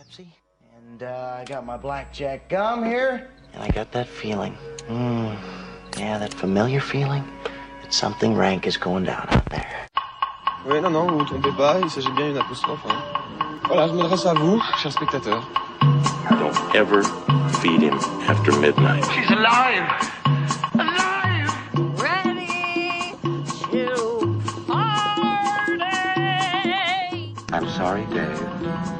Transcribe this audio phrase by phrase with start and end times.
[0.00, 0.26] Pepsi.
[0.78, 3.28] And uh, I got my blackjack gum here.
[3.52, 4.56] And I got that feeling.
[4.88, 5.36] Mm,
[5.98, 7.22] yeah, that familiar feeling
[7.82, 9.86] that something rank is going down out there.
[10.64, 12.80] Oui, non, non, vous vous trompez pas, il s'agit bien d'une apostrophe.
[12.86, 13.02] Hein.
[13.66, 15.46] Voilà, je m'adresse à vous, chers spectateurs.
[16.30, 17.02] Don't ever
[17.60, 19.04] feed him after midnight.
[19.12, 19.84] She's alive!
[20.78, 21.52] Alive!
[22.00, 23.12] Ready
[23.70, 25.34] to party.
[27.52, 28.99] I'm sorry, Dave.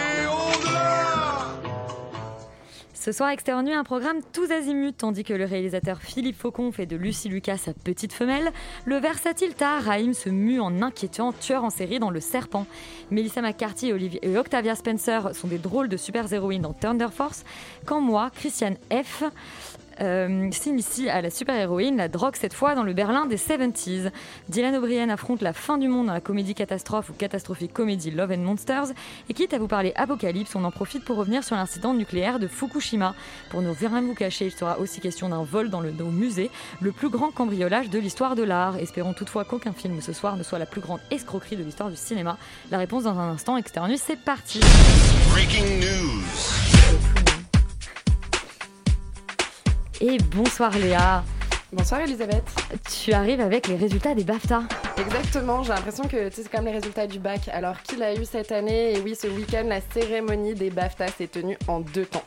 [3.03, 6.85] Ce soir, Extérieur Nuit, un programme tous azimuts, tandis que le réalisateur Philippe Faucon fait
[6.85, 8.51] de Lucie Lucas sa petite femelle,
[8.85, 9.81] le versatile Tahar
[10.13, 12.67] se mue en inquiétant tueur en série dans Le Serpent.
[13.09, 13.91] Melissa McCarthy
[14.21, 17.43] et Octavia Spencer sont des drôles de super-héroïnes dans Thunder Force,
[17.87, 19.23] quand moi, Christiane F.,
[19.99, 24.11] euh, s'initie à la super-héroïne, la drogue cette fois dans le Berlin des 70s.
[24.49, 28.31] Dylan O'Brien affronte la fin du monde dans la comédie catastrophe ou catastrophique comédie Love
[28.31, 28.93] and Monsters.
[29.29, 32.47] Et quitte à vous parler apocalypse, on en profite pour revenir sur l'incident nucléaire de
[32.47, 33.15] Fukushima.
[33.49, 36.49] Pour ne rien vous cacher, il sera aussi question d'un vol dans le, au musée,
[36.79, 38.77] le plus grand cambriolage de l'histoire de l'art.
[38.77, 41.95] Espérons toutefois qu'aucun film ce soir ne soit la plus grande escroquerie de l'histoire du
[41.95, 42.37] cinéma.
[42.71, 44.59] La réponse dans un instant, externe, c'est parti.
[45.31, 47.40] Breaking news.
[50.03, 51.23] Et bonsoir Léa,
[51.71, 52.43] Bonsoir Elisabeth.
[52.91, 54.63] tu arrives avec les résultats des BAFTA.
[54.97, 57.47] Exactement, j'ai l'impression que c'est comme les résultats du bac.
[57.53, 61.27] Alors qu'il a eu cette année, et oui, ce week-end, la cérémonie des BAFTA s'est
[61.27, 62.23] tenue en deux temps.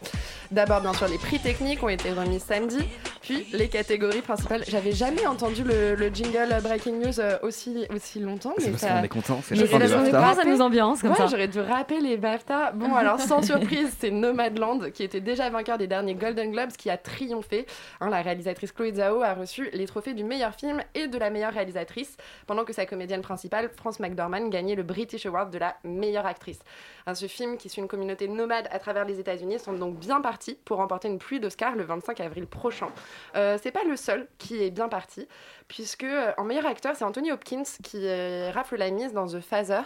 [0.50, 2.78] D'abord, bien sûr, les prix techniques ont été remis samedi,
[3.25, 4.62] puis les catégories principales.
[4.69, 8.55] J'avais jamais entendu le, le jingle Breaking News euh, aussi, aussi longtemps.
[8.58, 10.42] C'est mais parce ça- qu'on est content, c'est c'est fin de parce qu'on est BAFTA.
[10.42, 11.27] ça nous ambiance comme Ouais, ça.
[11.27, 12.72] j'aurais dû rappeler les BAFTA.
[12.72, 16.91] Bon, alors sans surprise, c'est Nomadland qui était déjà vainqueur des derniers Golden Globes qui
[16.91, 17.66] a triomphé.
[18.00, 21.31] Hein, la réalisatrice Chloé Zhao a reçu les trophées du meilleur film et de la
[21.31, 22.16] meilleure réalisatrice,
[22.47, 26.59] pendant que sa comédienne principale, France McDormand, gagnait le British Award de la meilleure actrice.
[27.12, 30.59] Ce film, qui suit une communauté nomade à travers les États-Unis, semble donc bien parti
[30.65, 32.88] pour remporter une pluie d'Oscars le 25 avril prochain.
[33.37, 35.28] Euh, c'est pas le seul qui est bien parti,
[35.69, 39.41] puisque euh, en meilleur acteur, c'est Anthony Hopkins qui euh, rafle la mise dans The
[39.41, 39.82] Phaser,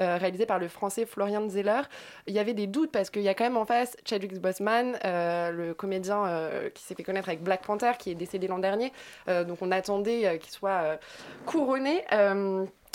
[0.00, 1.82] euh, réalisé par le français Florian Zeller.
[2.26, 4.98] Il y avait des doutes parce qu'il y a quand même en face Chadwick Boseman,
[5.04, 8.92] le comédien qui s'est fait connaître avec Black Panther, qui est décédé l'an dernier.
[9.26, 10.98] Donc on attendait qu'il soit
[11.46, 12.04] couronné.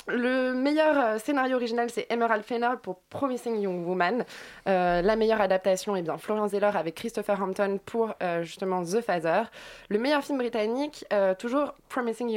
[0.07, 4.23] Le meilleur euh, scénario original, c'est Emerald Fennell pour Promising Young Woman.
[4.67, 9.01] Euh, la meilleure adaptation, est bien Florian Zeller avec Christopher Hampton pour euh, justement The
[9.01, 9.43] Phaser.
[9.89, 11.05] Le meilleur film britannique,
[11.39, 12.29] toujours Promising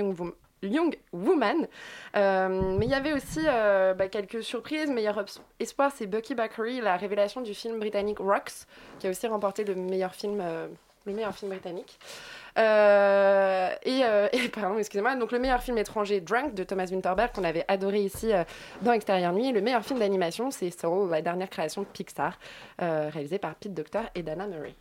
[0.63, 1.69] Young Woman.
[2.15, 4.91] Mais il y avait aussi bah, quelques surprises.
[4.91, 5.25] Meilleur
[5.61, 8.67] espoir, c'est Bucky Bakary, la révélation du film britannique Rocks,
[8.99, 10.43] qui a aussi remporté le meilleur film,
[11.07, 11.99] le meilleur film britannique.
[12.61, 15.17] Euh, et, euh, et, pardon, excusez-moi.
[15.17, 18.45] Donc le meilleur film étranger, Drunk, de Thomas Winterberg, qu'on avait adoré ici euh,
[18.83, 19.49] dans Extérieur Nuit.
[19.49, 22.39] Et le meilleur film d'animation, c'est Soul, la dernière création de Pixar,
[22.79, 24.75] réalisée par Pete Docter et Dana Murray.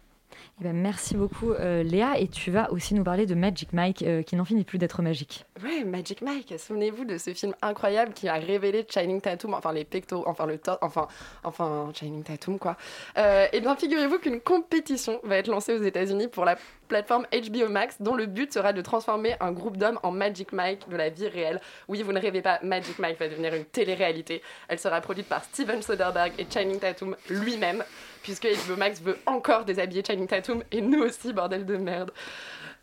[0.59, 4.03] Eh ben, merci beaucoup euh, Léa et tu vas aussi nous parler de Magic Mike
[4.03, 5.45] euh, qui n'en finit plus d'être magique.
[5.63, 9.85] Ouais, Magic Mike, souvenez-vous de ce film incroyable qui a révélé Channing Tatum, enfin les
[9.85, 11.07] pectoraux, enfin le torse, enfin,
[11.43, 12.75] enfin Channing Tatum quoi.
[13.17, 16.57] Euh, et bien figurez-vous qu'une compétition va être lancée aux États-Unis pour la
[16.89, 20.89] plateforme HBO Max, dont le but sera de transformer un groupe d'hommes en Magic Mike
[20.89, 21.61] de la vie réelle.
[21.87, 24.41] Oui, vous ne rêvez pas, Magic Mike va devenir une télé-réalité.
[24.67, 27.83] Elle sera produite par Steven Soderbergh et Channing Tatum lui-même,
[28.23, 32.11] puisque HBO Max veut encore déshabiller Channing Tatum et nous aussi, bordel de merde.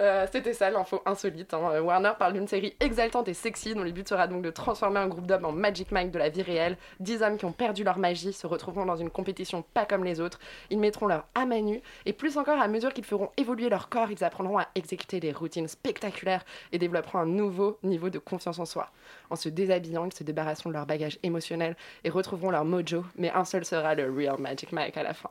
[0.01, 1.55] Euh, C'était ça l'info insolite.
[1.55, 1.71] hein.
[1.73, 5.01] Euh, Warner parle d'une série exaltante et sexy dont le but sera donc de transformer
[5.01, 6.77] un groupe d'hommes en Magic Mike de la vie réelle.
[7.01, 10.21] Dix hommes qui ont perdu leur magie se retrouveront dans une compétition pas comme les
[10.21, 10.39] autres.
[10.69, 13.89] Ils mettront leur âme à nu et plus encore à mesure qu'ils feront évoluer leur
[13.89, 18.59] corps, ils apprendront à exécuter des routines spectaculaires et développeront un nouveau niveau de confiance
[18.59, 18.91] en soi.
[19.31, 21.75] En se déshabillant, ils se débarrasseront de leur bagage émotionnel
[22.05, 25.31] et retrouveront leur mojo, mais un seul sera le real Magic Mike à la fin.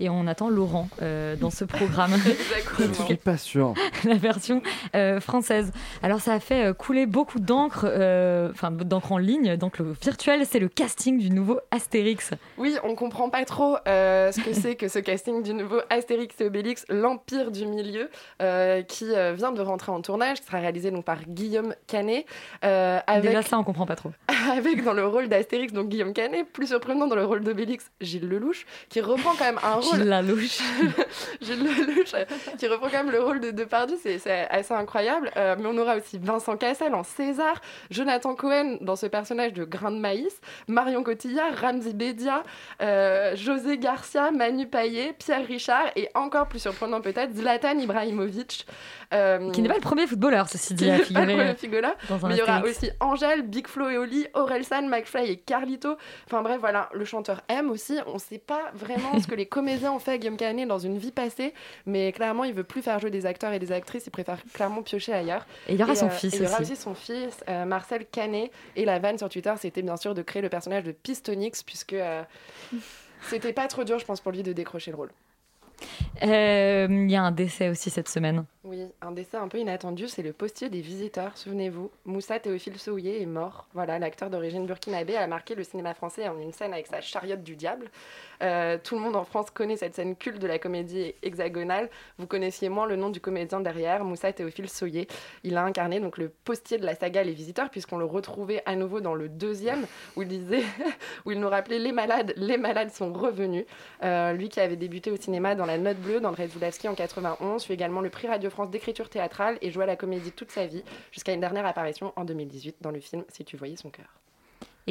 [0.00, 2.12] Et on attend Laurent euh, dans ce programme.
[2.24, 3.06] Je Exactement.
[3.06, 3.74] suis pas sûr.
[4.04, 4.62] la version
[4.94, 5.72] euh, française.
[6.04, 9.92] Alors ça a fait euh, couler beaucoup d'encre, euh, enfin d'encre en ligne, donc le
[10.00, 12.30] virtuel, c'est le casting du nouveau Astérix.
[12.58, 16.40] Oui, on comprend pas trop euh, ce que c'est que ce casting du nouveau Astérix
[16.40, 18.08] et Obélix, l'Empire du Milieu,
[18.40, 22.24] euh, qui euh, vient de rentrer en tournage, qui sera réalisé donc par Guillaume Canet,
[22.64, 24.12] euh, avec, Déjà ça, on comprend pas trop.
[24.48, 28.28] avec dans le rôle d'Astérix, donc Guillaume Canet, plus surprenant dans le rôle d'Obélix, Gilles
[28.28, 29.98] Lelouch, qui reprend quand même un rôle.
[29.98, 30.60] Gilles Lelouch.
[31.40, 32.14] Gilles Lelouch,
[32.58, 35.30] qui reprend quand même le rôle de Depardieu, c'est c'est assez incroyable.
[35.36, 37.60] Euh, mais on aura aussi Vincent Cassel en César,
[37.90, 42.42] Jonathan Cohen dans ce personnage de grain de maïs, Marion Cotillard, Ramzi Bedia,
[42.82, 48.66] euh, José Garcia, Manu Payet, Pierre Richard et encore plus surprenant peut-être Zlatan Ibrahimovic.
[49.14, 51.54] euh, Qui n'est pas le premier footballeur, ceci dit, à pas le premier
[52.28, 55.96] Mais il y aura aussi Angèle, Big Flo et Oli, Orelsan, McFly et Carlito.
[56.26, 57.98] Enfin bref, voilà, le chanteur M aussi.
[58.06, 60.78] On ne sait pas vraiment ce que les comédiens ont fait à Guillaume Canet dans
[60.78, 61.54] une vie passée,
[61.86, 64.06] mais clairement, il veut plus faire jouer des acteurs et des actrices.
[64.06, 65.46] Il préfère clairement piocher ailleurs.
[65.68, 66.72] Et il y aura son euh, fils et Il y aura aussi.
[66.72, 68.50] aussi son fils, euh, Marcel Canet.
[68.76, 71.94] Et la vanne sur Twitter, c'était bien sûr de créer le personnage de Pistonix, puisque
[71.94, 72.22] euh,
[73.22, 75.10] c'était pas trop dur, je pense, pour lui de décrocher le rôle.
[76.22, 78.44] Euh, Il y a un décès aussi cette semaine.
[78.64, 81.92] Oui, un décès un peu inattendu, c'est le postier des visiteurs, souvenez-vous.
[82.04, 83.68] Moussa Théophile Souillé est mort.
[83.72, 87.44] Voilà, l'acteur d'origine burkinabé a marqué le cinéma français en une scène avec sa chariote
[87.44, 87.88] du diable.
[88.42, 91.88] Euh, tout le monde en France connaît cette scène culte de la comédie hexagonale.
[92.18, 95.06] Vous connaissiez moins le nom du comédien derrière, Moussa Théophile Souillé.
[95.44, 98.74] Il a incarné donc le postier de la saga Les Visiteurs, puisqu'on le retrouvait à
[98.74, 100.64] nouveau dans le deuxième, où il disait,
[101.24, 103.66] où il nous rappelait les malades, les malades sont revenus.
[104.02, 107.64] Euh, lui qui avait débuté au cinéma dans La Note Bleue d'André Zulawski en 91,
[107.64, 110.82] fut également le prix Radio D'écriture théâtrale et joua la comédie toute sa vie,
[111.12, 114.20] jusqu'à une dernière apparition en 2018 dans le film Si tu voyais son cœur.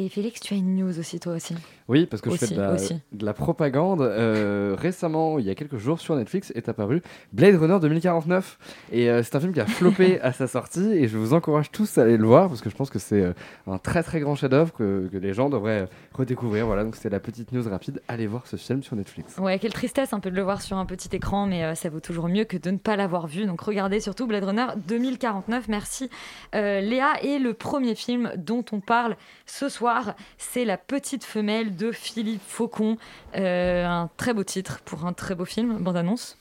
[0.00, 1.56] Et Félix, tu as une news aussi, toi aussi.
[1.88, 3.00] Oui, parce que je fais de la, aussi.
[3.10, 4.00] de la propagande.
[4.00, 7.02] Euh, récemment, il y a quelques jours, sur Netflix, est apparu
[7.32, 8.58] Blade Runner 2049.
[8.92, 10.92] Et euh, c'est un film qui a floppé à sa sortie.
[10.92, 13.22] Et je vous encourage tous à aller le voir, parce que je pense que c'est
[13.22, 13.32] euh,
[13.66, 16.66] un très très grand chef-d'œuvre que, que les gens devraient redécouvrir.
[16.66, 18.00] Voilà, donc c'était la petite news rapide.
[18.06, 19.36] Allez voir ce film sur Netflix.
[19.38, 21.98] Ouais, quelle tristesse un peu de le voir sur un petit écran, mais ça vaut
[21.98, 23.46] toujours mieux que de ne pas l'avoir vu.
[23.46, 25.66] Donc regardez surtout Blade Runner 2049.
[25.66, 26.08] Merci
[26.52, 27.14] Léa.
[27.22, 29.16] Et le premier film dont on parle
[29.46, 29.87] ce soir,
[30.36, 32.96] c'est La petite femelle de Philippe Faucon.
[33.36, 35.78] Euh, un très beau titre pour un très beau film.
[35.78, 36.36] Bande annonce.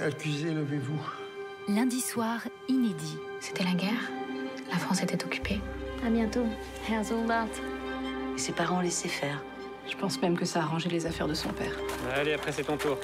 [0.00, 1.00] Accusé, levez-vous.
[1.68, 3.18] Lundi soir, inédit.
[3.40, 4.10] C'était la guerre?
[4.70, 5.60] La France était occupée?
[6.06, 6.46] À bientôt,
[6.88, 7.46] Herr Soldat.
[8.34, 9.42] Et ses parents laissaient faire.
[9.88, 11.72] Je pense même que ça a arrangé les affaires de son père.
[12.14, 12.98] Allez, après c'est ton tour.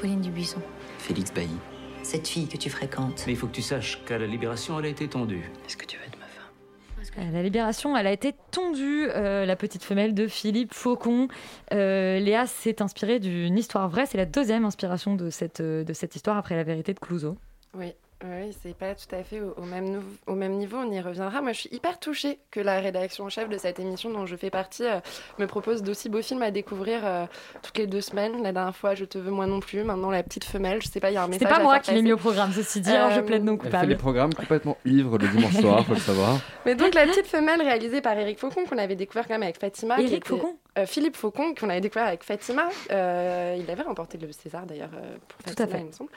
[0.00, 0.60] Pauline Dubuisson.
[0.98, 1.56] Félix Bailly.
[2.02, 3.24] Cette fille que tu fréquentes.
[3.26, 5.50] Mais il faut que tu saches qu'à la Libération, elle a été tendue.
[5.66, 6.04] Est-ce que tu veux
[7.16, 11.28] La Libération, elle a été tondue, euh, la petite femelle de Philippe Faucon.
[11.72, 14.04] Euh, Léa s'est inspirée d'une histoire vraie.
[14.04, 17.38] C'est la deuxième inspiration de cette, euh, de cette histoire après la vérité de Clouseau.
[17.74, 20.90] Oui, oui, c'est pas tout à fait au, au même, nou- au même niveau, on
[20.90, 21.42] y reviendra.
[21.42, 24.36] Moi, je suis hyper touchée que la rédaction en chef de cette émission dont je
[24.36, 25.00] fais partie euh,
[25.38, 27.26] me propose d'aussi beaux films à découvrir euh,
[27.62, 28.42] toutes les deux semaines.
[28.42, 29.84] La dernière fois, Je te veux moi non plus.
[29.84, 31.40] Maintenant, La petite femelle, je sais pas, il y a un message.
[31.46, 33.22] C'est pas à moi faire qui l'ai mis au programme, ceci dit, alors je Euh,
[33.22, 33.96] plaide non Elle fait les coupable.
[33.98, 36.38] programmes complètement ivres le dimanche soir, faut le savoir.
[36.64, 39.60] Mais donc, La petite femelle, réalisée par Eric Faucon, qu'on avait découvert quand même avec
[39.60, 40.00] Fatima.
[40.00, 40.56] était- Faucon?
[40.56, 42.68] Euh, Philippe Faucon, qu'on avait découvert avec Fatima.
[42.90, 45.80] Euh, il avait remporté le César d'ailleurs euh, pour Tout à Fatima, fait.
[45.80, 46.10] il me semble.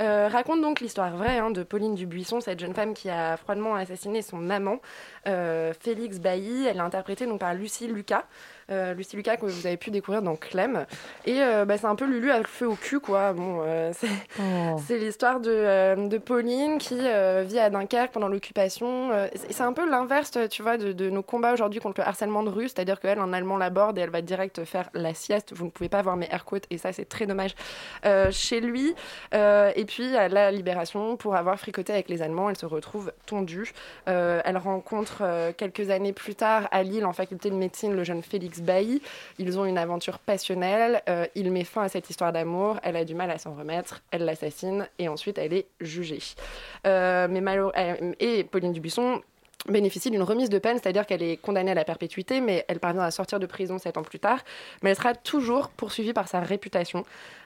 [0.00, 3.74] Euh, raconte donc l'histoire vraie hein, de Pauline Dubuisson, cette jeune femme qui a froidement
[3.74, 4.80] assassiné son amant,
[5.26, 6.66] euh, Félix Bailly.
[6.66, 8.24] Elle est interprétée donc par Lucie Lucas.
[8.70, 10.86] Euh, Lucie Lucas que vous avez pu découvrir dans Clem.
[11.24, 13.32] Et euh, bah, c'est un peu Lulu à le feu au cul, quoi.
[13.32, 14.08] Bon, euh, c'est
[14.38, 14.76] Oh.
[14.86, 19.10] c'est l'histoire de, euh, de Pauline qui vit à Dunkerque pendant l'occupation.
[19.50, 22.50] C'est un peu l'inverse, tu vois, de, de nos combats aujourd'hui contre le harcèlement de
[22.50, 22.68] rue.
[22.68, 25.52] C'est-à-dire qu'elle, un Allemand l'aborde et elle va direct faire la sieste.
[25.54, 27.54] Vous ne pouvez pas voir mes air quotes et ça, c'est très dommage.
[28.30, 28.94] Chez lui.
[29.32, 33.72] Et puis, à la libération, pour avoir fricoté avec les Allemands, elle se retrouve tondue.
[34.06, 38.55] Elle rencontre quelques années plus tard à Lille, en faculté de médecine, le jeune Félix
[39.38, 41.02] Ils ont une aventure passionnelle.
[41.08, 42.78] Euh, il met fin à cette histoire d'amour.
[42.82, 44.02] Elle a du mal à s'en remettre.
[44.10, 46.20] Elle l'assassine et ensuite elle est jugée.
[46.86, 49.20] Euh, mais malheure- euh, et Pauline Dubuisson
[49.68, 53.02] bénéficie d'une remise de peine, c'est-à-dire qu'elle est condamnée à la perpétuité, mais elle parvient
[53.02, 54.38] à sortir de prison sept ans plus tard.
[54.82, 57.04] Mais elle sera toujours poursuivie par sa réputation.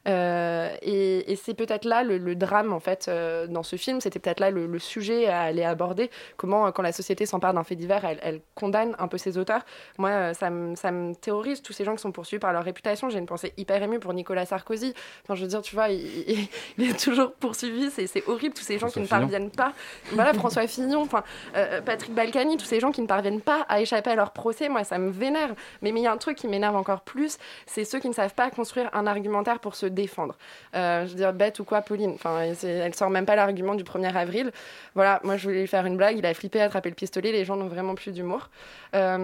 [0.08, 4.00] Euh, et et c'est peut-être là le, le drame, en fait, euh, dans ce film.
[4.00, 6.10] C'était peut-être là le, le sujet à aller aborder.
[6.36, 9.36] Comment, euh, quand la société s'empare d'un fait divers, elle, elle condamne un peu ses
[9.38, 9.62] auteurs.
[9.98, 13.10] Moi, ça me terrorise, tous ces gens qui sont poursuivis par leur réputation.
[13.10, 14.94] J'ai une pensée hyper émue pour Nicolas Sarkozy.
[15.24, 17.90] Enfin, je veux dire, tu vois, il, il- il est toujours poursuivi.
[17.90, 19.72] C'est horrible, tous ces gens qui ne parviennent pas.
[20.12, 21.22] Voilà, François Fillon, enfin,
[21.56, 24.68] euh, Patrick Balkany, tous ces gens qui ne parviennent pas à échapper à leur procès,
[24.68, 25.50] moi, ça me vénère.
[25.82, 28.14] Mais mais il y a un truc qui m'énerve encore plus, c'est ceux qui ne
[28.14, 30.36] savent pas construire un argumentaire pour se défendre.
[30.74, 33.84] Euh, je veux dire, bête ou quoi, Pauline Enfin, elle sort même pas l'argument du
[33.84, 34.52] 1er avril.
[34.94, 37.44] Voilà, moi, je voulais lui faire une blague, il a flippé, attrapé le pistolet, les
[37.44, 38.50] gens n'ont vraiment plus d'humour.
[38.94, 39.18] Euh,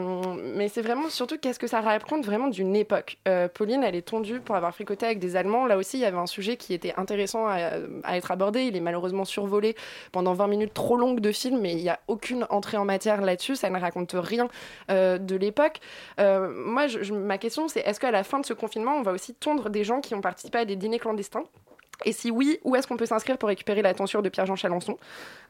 [0.54, 3.18] mais c'est vraiment surtout qu'est-ce que ça raconte vraiment d'une époque?
[3.26, 5.66] Euh, Pauline, elle est tondue pour avoir fricoté avec des Allemands.
[5.66, 8.62] Là aussi, il y avait un sujet qui était intéressant à, être abordé.
[8.62, 9.76] Il est malheureusement survolé
[10.12, 13.20] pendant 20 minutes trop longues de film, mais il n'y a aucune entrée en matière
[13.20, 14.48] là-dessus, ça ne raconte rien
[14.88, 15.80] de l'époque.
[16.18, 19.70] Moi, ma question, c'est est-ce qu'à la fin de ce confinement, on va aussi tondre
[19.70, 21.44] des gens qui ont participé des dîners clandestins
[22.04, 24.98] et si oui, où est-ce qu'on peut s'inscrire pour récupérer la tonsure de Pierre-Jean Chalençon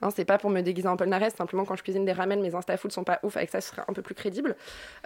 [0.02, 2.54] Hein, C'est pas pour me déguiser en Narès, simplement quand je cuisine des ramen, mes
[2.54, 4.56] insta-food sont pas ouf, avec ça ce serait un peu plus crédible.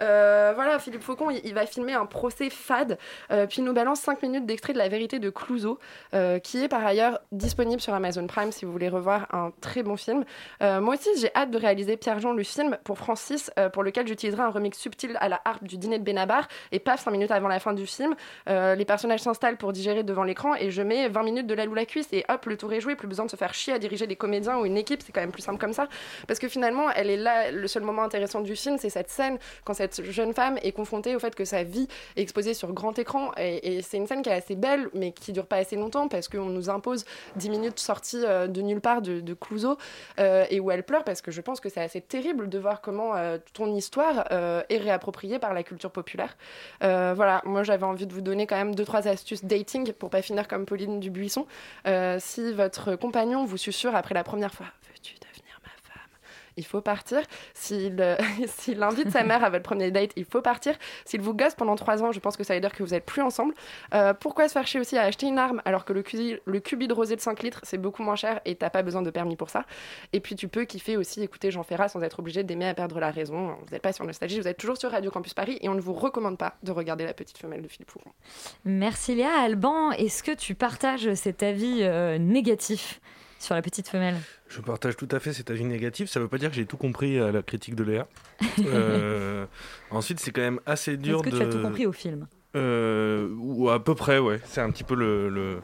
[0.01, 2.97] Euh, voilà, Philippe Faucon, il, va filmer un procès fade,
[3.31, 5.79] euh, puis il nous balance 5 minutes d'extrait de la vérité de Clouseau,
[6.13, 9.83] euh, qui est par ailleurs disponible sur Amazon Prime si vous voulez revoir un très
[9.83, 10.23] bon film.
[10.61, 14.49] Moi aussi, j'ai hâte de réaliser Pierre-Jean le film pour Francis, pour lequel j'utiliserai un
[14.49, 17.59] remix subtil à la harpe du dîner de Benabar, et paf, 5 minutes avant la
[17.59, 18.15] fin du film,
[18.47, 21.73] les personnages s'installent pour digérer devant l'écran, et je mets 20 minutes de la loue
[21.73, 23.79] la cuisse, et hop, le tour est joué, plus besoin de se faire chier à
[23.79, 25.87] diriger des comédiens ou une équipe, c'est quand même plus simple comme ça,
[26.27, 29.37] parce que finalement, elle est là, le seul moment intéressant du film, c'est cette scène,
[29.63, 32.97] quand cette jeune femme est confrontée au fait que sa vie est exposée sur grand
[32.99, 36.07] écran, et, c'est une scène qui est assez belle, mais qui dure pas assez longtemps,
[36.07, 37.05] parce qu'on nous impose
[37.37, 39.77] 10 minutes sorties euh, de nulle part de, de Clouseau,
[40.19, 42.81] euh, et où elle pleure, parce que je pense que c'est assez terrible de voir
[42.81, 46.35] comment euh, ton histoire est réappropriée par la culture populaire.
[46.81, 50.21] Voilà, moi j'avais envie de vous donner quand même deux trois astuces dating pour pas
[50.21, 51.20] finir comme Pauline Dubuisson.
[51.87, 56.09] Euh, si votre compagnon vous susurre après la première fois, veux-tu devenir ma femme
[56.57, 57.21] il faut partir.
[57.53, 58.15] S'il euh,
[58.47, 60.75] s'il invite sa mère à votre premier date, il faut partir.
[61.05, 63.05] S'il vous gosse pendant trois ans, je pense que ça veut dire que vous n'êtes
[63.05, 63.53] plus ensemble.
[63.93, 66.93] Euh, pourquoi se faire chier aussi à acheter une arme alors que le, cubi de
[66.93, 69.49] rosé de 5 litres, c'est beaucoup moins cher et t'as pas besoin de permis pour
[69.49, 69.65] ça?
[70.13, 72.99] Et puis tu peux kiffer aussi écouter Jean Ferrat sans être obligé d'aimer à perdre
[72.99, 73.55] la raison.
[73.61, 75.81] Vous n'êtes pas sur Nostalgie, vous êtes toujours sur Radio Campus Paris et on ne
[75.81, 78.11] vous recommande pas de regarder La Petite Femelle de Philippe Foucault.
[78.65, 79.31] Merci Léa.
[79.41, 82.99] Alban, est-ce que tu partages cet avis euh, négatif?
[83.41, 84.15] Sur la petite femelle
[84.47, 86.09] Je partage tout à fait cet avis négatif.
[86.09, 88.07] Ça ne veut pas dire que j'ai tout compris à la critique de Léa.
[88.65, 89.45] Euh,
[89.89, 91.37] ensuite, c'est quand même assez dur Est-ce que de.
[91.37, 92.27] tu as tout compris au film?
[92.55, 94.39] Euh, ou à peu près, ouais.
[94.45, 95.61] C'est un petit peu le, le,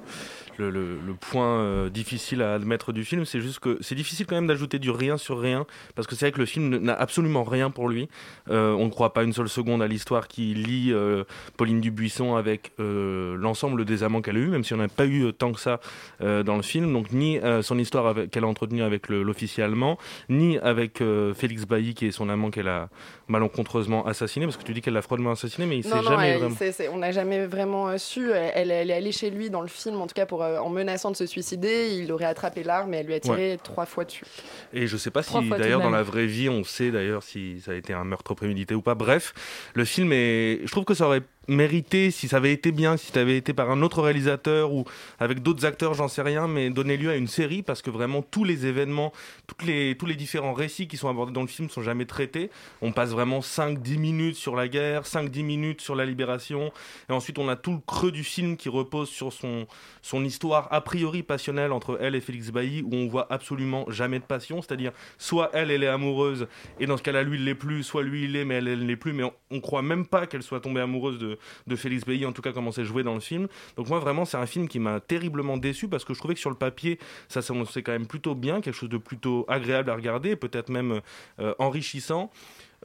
[0.57, 3.25] le, le- le point euh, difficile à admettre du film.
[3.25, 6.25] C'est juste que c'est difficile quand même d'ajouter du rien sur rien, parce que c'est
[6.25, 8.09] vrai que le film n'a absolument rien pour lui.
[8.49, 11.23] Euh, on ne croit pas une seule seconde à l'histoire qui lie euh,
[11.57, 15.31] Pauline Dubuisson avec l'ensemble des amants qu'elle a eu, même si on n'a pas eu
[15.33, 15.79] tant que ça
[16.21, 16.91] dans le film.
[16.93, 19.97] Donc ni son histoire qu'elle a entretenue avec l'officier allemand,
[20.29, 21.01] ni avec
[21.35, 22.89] Félix Bailly, qui est son amant qu'elle a
[23.27, 26.29] malencontreusement assassiné, parce que tu dis qu'elle l'a froidement assassiné, mais il s'est non, jamais
[26.29, 26.55] elle- vraiment...
[26.93, 28.31] on n'a jamais vraiment su.
[28.31, 31.11] Elle, elle est allée chez lui dans le film, en tout cas pour, en menaçant
[31.11, 31.95] de se suicider.
[31.95, 34.25] Il aurait attrapé l'arme et elle lui a tiré trois fois dessus.
[34.73, 37.61] Et je sais pas si Trois d'ailleurs dans la vraie vie on sait d'ailleurs si
[37.61, 38.95] ça a été un meurtre prémédité ou pas.
[38.95, 39.33] Bref,
[39.73, 40.61] le film est.
[40.63, 43.53] Je trouve que ça aurait mérité si ça avait été bien, si ça avait été
[43.53, 44.85] par un autre réalisateur ou
[45.19, 48.21] avec d'autres acteurs, j'en sais rien, mais donner lieu à une série parce que vraiment
[48.21, 49.13] tous les événements,
[49.47, 52.49] toutes les, tous les différents récits qui sont abordés dans le film sont jamais traités.
[52.81, 56.71] On passe vraiment 5-10 minutes sur la guerre, 5-10 minutes sur la libération,
[57.09, 59.67] et ensuite on a tout le creux du film qui repose sur son,
[60.01, 64.19] son histoire a priori passionnelle entre elle et Félix Bailly où on voit absolument jamais
[64.19, 66.47] de passion, c'est-à-dire soit elle, elle est amoureuse,
[66.79, 68.79] et dans ce cas-là, lui, il l'est plus, soit lui, il l'est, mais elle, elle
[68.79, 71.36] ne l'est plus, mais on, on croit même pas qu'elle soit tombée amoureuse de,
[71.67, 73.47] de Félix Bailly, en tout cas comment c'est joué dans le film.
[73.75, 76.39] Donc moi, vraiment, c'est un film qui m'a terriblement déçu parce que je trouvais que
[76.39, 79.95] sur le papier, ça s'annonçait quand même plutôt bien, quelque chose de plutôt agréable à
[79.95, 81.01] regarder, peut-être même
[81.39, 82.31] euh, enrichissant.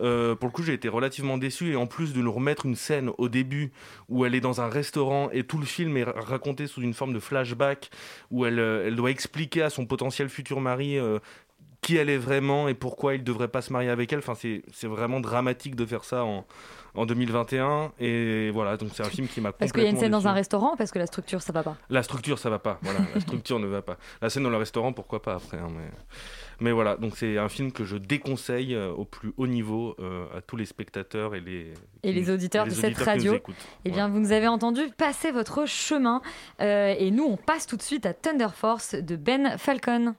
[0.00, 2.76] Euh, pour le coup, j'ai été relativement déçu et en plus de nous remettre une
[2.76, 3.72] scène au début
[4.08, 6.94] où elle est dans un restaurant et tout le film est ra- raconté sous une
[6.94, 7.90] forme de flashback
[8.30, 10.98] où elle, euh, elle doit expliquer à son potentiel futur mari
[11.82, 14.20] qui elle est vraiment et pourquoi il ne devrait pas se marier avec elle.
[14.20, 16.46] Enfin, c'est vraiment dramatique de faire ça en,
[16.94, 18.76] en 2021 et voilà.
[18.76, 20.76] Donc c'est un film qui m'a Parce qu'il y a une scène dans un restaurant,
[20.76, 21.76] parce que la structure, ça va pas.
[21.90, 22.78] La structure, ça va pas.
[22.82, 23.96] Voilà, la structure ne va pas.
[24.22, 25.58] La scène dans le restaurant, pourquoi pas après.
[25.58, 25.90] hein, mais...
[26.60, 30.26] mais voilà, donc c'est un film que je déconseille euh, au plus haut niveau euh,
[30.38, 31.74] à tous les spectateurs et les
[32.04, 33.36] Et les auditeurs les de cette auditeurs radio.
[33.84, 36.22] Eh bien, vous nous avez entendu passer votre chemin.
[36.60, 40.14] Euh, et nous, on passe tout de suite à Thunder Force de Ben Falcon.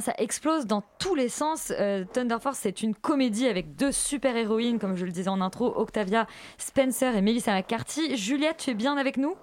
[0.00, 1.72] Ça explose dans tous les sens.
[1.78, 5.66] Euh, Thunder Force, c'est une comédie avec deux super-héroïnes, comme je le disais en intro,
[5.76, 6.26] Octavia
[6.58, 8.16] Spencer et Melissa McCarthy.
[8.16, 9.34] Juliette, tu es bien avec nous?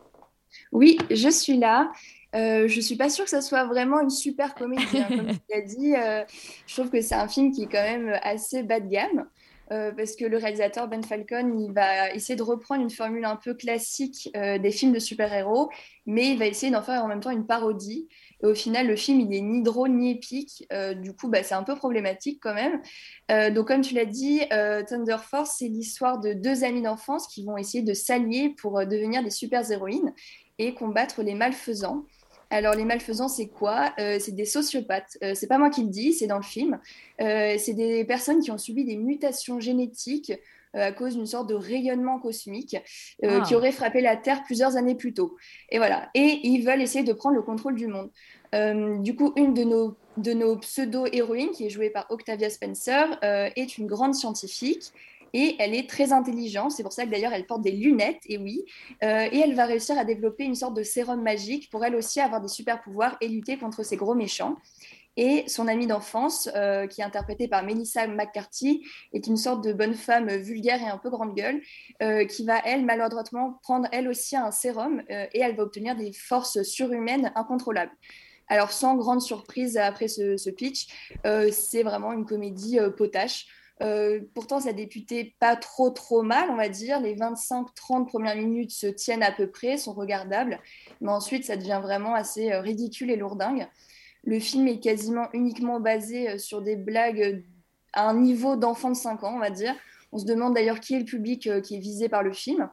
[0.72, 1.92] Oui, je suis là.
[2.34, 5.00] Euh, je suis pas sûre que ça soit vraiment une super comédie.
[5.00, 5.08] hein.
[5.10, 6.24] Comme tu l'as dit, euh,
[6.66, 9.28] je trouve que c'est un film qui est quand même assez bas de gamme.
[9.72, 13.38] euh, parce que le réalisateur Ben Falcon, il va essayer de reprendre une formule un
[13.38, 15.70] peu classique des films de super-héros,
[16.06, 18.08] mais il va essayer d'en faire en même temps une parodie.
[18.44, 20.66] Et au final, le film, il est ni drôle ni épique.
[20.74, 22.82] Euh, du coup, bah, c'est un peu problématique quand même.
[23.30, 27.28] Euh, donc, comme tu l'as dit, euh, Thunder Force, c'est l'histoire de deux amies d'enfance
[27.28, 30.14] qui vont essayer de s'allier pour devenir des super-héroïnes
[30.58, 32.06] et combattre les malfaisants.
[32.50, 33.94] Alors, les malfaisants, c'est quoi?
[33.98, 35.18] C'est des sociopathes.
[35.36, 36.80] C'est pas moi qui le dis, c'est dans le film.
[37.18, 40.34] C'est des personnes qui ont subi des mutations génétiques
[40.74, 42.76] à cause d'une sorte de rayonnement cosmique
[43.24, 43.46] euh, Ah.
[43.46, 45.36] qui aurait frappé la Terre plusieurs années plus tôt.
[45.70, 46.10] Et voilà.
[46.14, 48.10] Et ils veulent essayer de prendre le contrôle du monde.
[48.56, 53.18] Euh, du coup, une de nos, de nos pseudo-héroïnes, qui est jouée par Octavia Spencer,
[53.24, 54.92] euh, est une grande scientifique.
[55.34, 58.38] Et elle est très intelligente, c'est pour ça que d'ailleurs elle porte des lunettes, et
[58.38, 58.66] oui.
[59.02, 62.20] Euh, et elle va réussir à développer une sorte de sérum magique pour elle aussi
[62.20, 64.58] avoir des super pouvoirs et lutter contre ces gros méchants.
[65.18, 69.74] Et son amie d'enfance, euh, qui est interprétée par Melissa McCarthy, est une sorte de
[69.74, 71.62] bonne femme vulgaire et un peu grande gueule,
[72.02, 75.96] euh, qui va, elle, maladroitement prendre elle aussi un sérum, euh, et elle va obtenir
[75.98, 77.92] des forces surhumaines incontrôlables.
[78.48, 80.88] Alors, sans grande surprise après ce, pitch,
[81.52, 83.46] c'est vraiment une comédie potache.
[84.34, 87.00] Pourtant, ça débutait pas trop trop mal, on va dire.
[87.00, 90.60] Les 25-30 premières minutes se tiennent à peu près, sont regardables,
[91.00, 93.70] mais ensuite, ça devient vraiment assez ridicule et lourdingue.
[94.24, 97.40] Le film est quasiment uniquement basé euh, sur des blagues euh,
[97.94, 99.76] à un niveau d'enfant de 5 ans, on va dire.
[100.12, 102.70] On se demande d'ailleurs qui est le public euh, qui est visé par le film.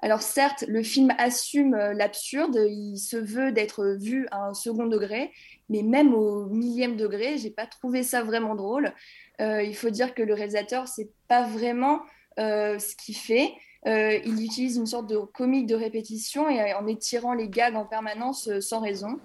[0.00, 5.32] Alors certes, le film assume l'absurde, il se veut d'être vu à un second degré,
[5.70, 8.92] mais même au millième degré, j'ai pas trouvé ça vraiment drôle.
[9.38, 12.02] Il faut dire que le réalisateur, c'est pas vraiment
[12.36, 13.54] ce qu'il fait.
[13.86, 17.84] Euh, il utilise une sorte de comique de répétition et en étirant les gags en
[17.84, 19.18] permanence euh, sans raison.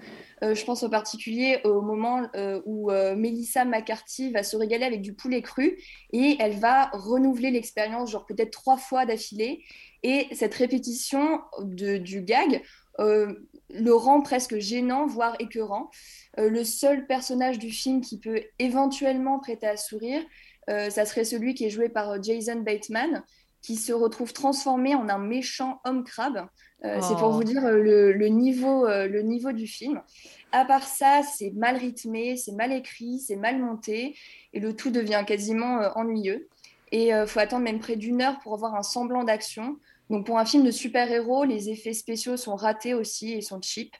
[0.43, 4.85] Euh, je pense en particulier au moment euh, où euh, Melissa McCarthy va se régaler
[4.85, 5.77] avec du poulet cru
[6.11, 9.63] et elle va renouveler l'expérience, genre peut-être trois fois d'affilée.
[10.03, 12.61] Et cette répétition de, du gag
[12.99, 13.33] euh,
[13.69, 15.89] le rend presque gênant, voire écœurant.
[16.37, 20.21] Euh, le seul personnage du film qui peut éventuellement prêter à sourire,
[20.69, 23.23] euh, ça serait celui qui est joué par euh, Jason Bateman,
[23.61, 26.47] qui se retrouve transformé en un méchant homme crabe.
[26.85, 27.31] Euh, C'est pour Oh.
[27.31, 30.01] vous dire euh, le, le niveau, euh, le niveau du film.
[30.51, 34.15] À part ça, c'est mal rythmé, c'est mal écrit, c'est mal monté,
[34.53, 36.47] et le tout devient quasiment euh, ennuyeux.
[36.91, 39.77] Et il faut attendre même près d'une heure pour avoir un semblant d'action.
[40.09, 43.93] Donc pour un film de super-héros, les effets spéciaux sont ratés aussi et sont cheap.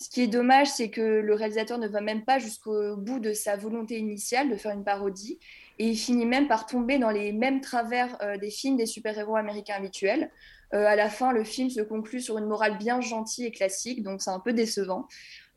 [0.00, 3.32] Ce qui est dommage, c'est que le réalisateur ne va même pas jusqu'au bout de
[3.32, 5.38] sa volonté initiale de faire une parodie.
[5.78, 9.36] Et il finit même par tomber dans les mêmes travers euh, des films des super-héros
[9.36, 10.30] américains habituels.
[10.72, 14.02] Euh, à la fin, le film se conclut sur une morale bien gentille et classique,
[14.02, 15.06] donc c'est un peu décevant.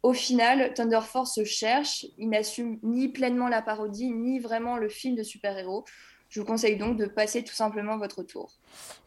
[0.04, 5.16] Au final, Thunder Force cherche, il n'assume ni pleinement la parodie, ni vraiment le film
[5.16, 5.86] de super-héros.
[6.30, 8.52] Je vous conseille donc de passer tout simplement votre tour.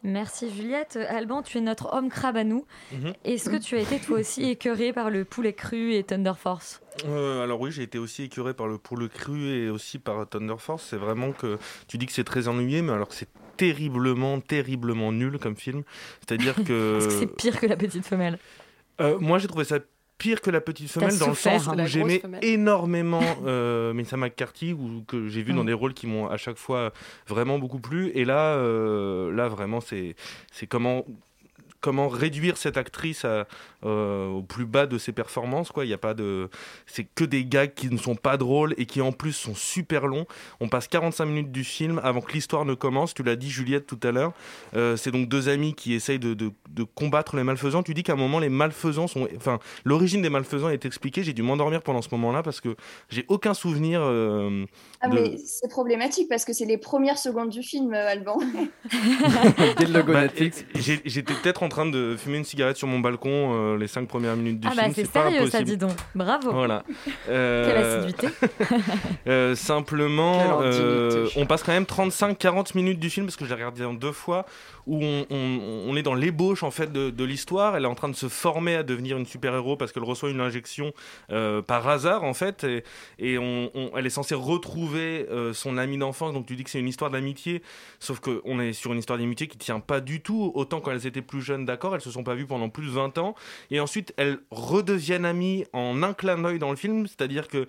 [0.03, 0.97] Merci Juliette.
[1.09, 2.65] Alban, tu es notre homme crabe à nous.
[2.91, 3.13] Mhm.
[3.25, 6.81] Est-ce que tu as été toi aussi écœuré par le poulet cru et Thunder Force?
[7.07, 10.27] Euh, alors oui, j'ai été aussi écuré par le pour le cru et aussi par
[10.27, 10.87] Thunder Force.
[10.89, 11.57] C'est vraiment que
[11.87, 15.83] tu dis que c'est très ennuyé, mais alors que c'est terriblement, terriblement nul comme film.
[16.19, 16.97] C'est-à-dire que.
[16.97, 18.39] Est-ce que c'est pire que la petite femelle?
[18.99, 19.79] Euh, moi, j'ai trouvé ça
[20.21, 21.75] pire que la petite femelle dans le sens hein.
[21.75, 25.67] où j'aimais énormément euh, Melissa McCarthy ou que j'ai vu dans Mm.
[25.67, 26.93] des rôles qui m'ont à chaque fois
[27.27, 30.15] vraiment beaucoup plu et là euh, là vraiment c'est
[30.51, 31.05] c'est comment
[31.81, 33.47] comment réduire cette actrice à,
[33.83, 35.83] euh, au plus bas de ses performances quoi.
[35.85, 36.49] Il y a pas de
[36.85, 40.07] c'est que des gags qui ne sont pas drôles et qui en plus sont super
[40.07, 40.25] longs.
[40.59, 43.13] On passe 45 minutes du film avant que l'histoire ne commence.
[43.13, 44.33] Tu l'as dit Juliette tout à l'heure.
[44.75, 47.83] Euh, c'est donc deux amis qui essayent de, de, de combattre les malfaisants.
[47.83, 51.23] Tu dis qu'à un moment les malfaisants sont enfin l'origine des malfaisants est expliquée.
[51.23, 52.75] J'ai dû m'endormir pendant ce moment là parce que
[53.09, 54.65] j'ai aucun souvenir euh,
[55.01, 58.37] Ah, de- mais c'est problématique parce que c'est les premières secondes du film, Alban.
[59.77, 60.65] Dès le logo Bah, Netflix.
[60.75, 64.35] J'étais peut-être en train de fumer une cigarette sur mon balcon euh, les cinq premières
[64.35, 64.83] minutes du Ah film.
[64.87, 65.91] bah c'est pas sérieux ça, dis donc.
[66.13, 66.51] Bravo.
[66.51, 66.83] Voilà.
[67.25, 68.27] Quelle Euh, assiduité.
[69.27, 73.83] euh, simplement, euh, on passe quand même 35-40 minutes du film parce que j'ai regardé
[73.85, 74.45] en deux fois
[74.87, 77.75] où on, on- on est dans l'ébauche en fait de, de l'histoire.
[77.77, 80.29] Elle est en train de se former à devenir une super héros parce qu'elle reçoit
[80.29, 80.91] une injection
[81.31, 82.83] euh, par hasard en fait et,
[83.19, 86.33] et on- on- elle est censée retrouver euh, son ami d'enfance.
[86.33, 87.61] Donc tu dis que c'est une histoire d'amitié,
[87.99, 90.51] sauf que on est sur une histoire d'amitié qui tient pas du tout.
[90.55, 92.91] Autant quand elles étaient plus jeunes, d'accord, elles se sont pas vues pendant plus de
[92.91, 93.35] 20 ans
[93.69, 97.67] et ensuite elles redeviennent amies en un clin d'œil dans le film, c'est-à-dire que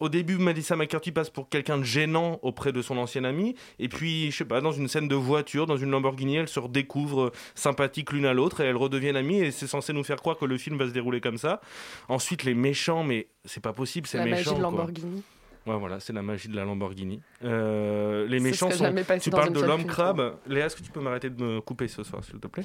[0.00, 3.88] au début, Melissa McCarthy passe pour quelqu'un de gênant auprès de son ancien ami, et
[3.88, 7.32] puis, je sais pas, dans une scène de voiture, dans une Lamborghini, elles se redécouvrent
[7.56, 10.44] sympathiques l'une à l'autre, et elles redeviennent amies, et c'est censé nous faire croire que
[10.44, 11.60] le film va se dérouler comme ça.
[12.08, 14.86] Ensuite, les méchants, mais c'est pas possible, ces La magie quoi.
[15.68, 17.20] Ouais, voilà, c'est la magie de la Lamborghini.
[17.44, 18.84] Euh, les méchants sont.
[19.24, 20.36] Tu parles de l'homme crabe.
[20.46, 22.64] Léa, est-ce que tu peux m'arrêter de me couper ce soir, s'il te plaît?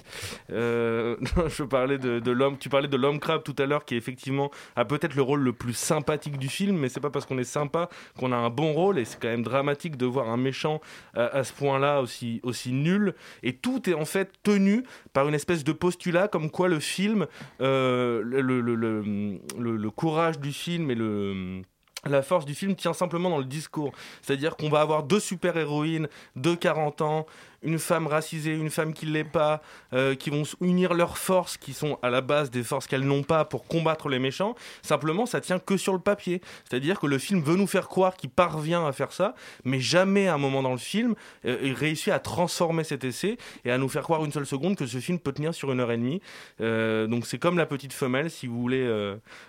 [0.51, 1.17] Euh,
[1.49, 2.57] Je parlais de, de l'homme.
[2.57, 5.51] Tu parlais de l'homme crabe tout à l'heure, qui effectivement a peut-être le rôle le
[5.53, 8.71] plus sympathique du film, mais c'est pas parce qu'on est sympa qu'on a un bon
[8.73, 8.97] rôle.
[8.99, 10.79] Et c'est quand même dramatique de voir un méchant
[11.13, 13.13] à, à ce point-là aussi aussi nul.
[13.43, 17.27] Et tout est en fait tenu par une espèce de postulat comme quoi le film,
[17.61, 21.61] euh, le, le- le- le courage du film et le
[22.05, 23.91] la force du film tient simplement dans le discours.
[24.21, 27.25] C'est-à-dire qu'on va avoir deux super-héroïnes de 40 ans,
[27.63, 29.61] une femme racisée, une femme qui ne l'est pas,
[29.93, 33.23] euh, qui vont unir leurs forces, qui sont à la base des forces qu'elles n'ont
[33.23, 34.55] pas pour combattre les méchants.
[34.81, 36.41] Simplement, ça tient que sur le papier.
[36.69, 40.27] C'est-à-dire que le film veut nous faire croire qu'il parvient à faire ça, mais jamais
[40.27, 43.77] à un moment dans le film, euh, il réussit à transformer cet essai et à
[43.77, 45.97] nous faire croire une seule seconde que ce film peut tenir sur une heure et
[45.97, 46.21] demie.
[46.59, 48.83] Euh, donc c'est comme la petite femelle, si vous voulez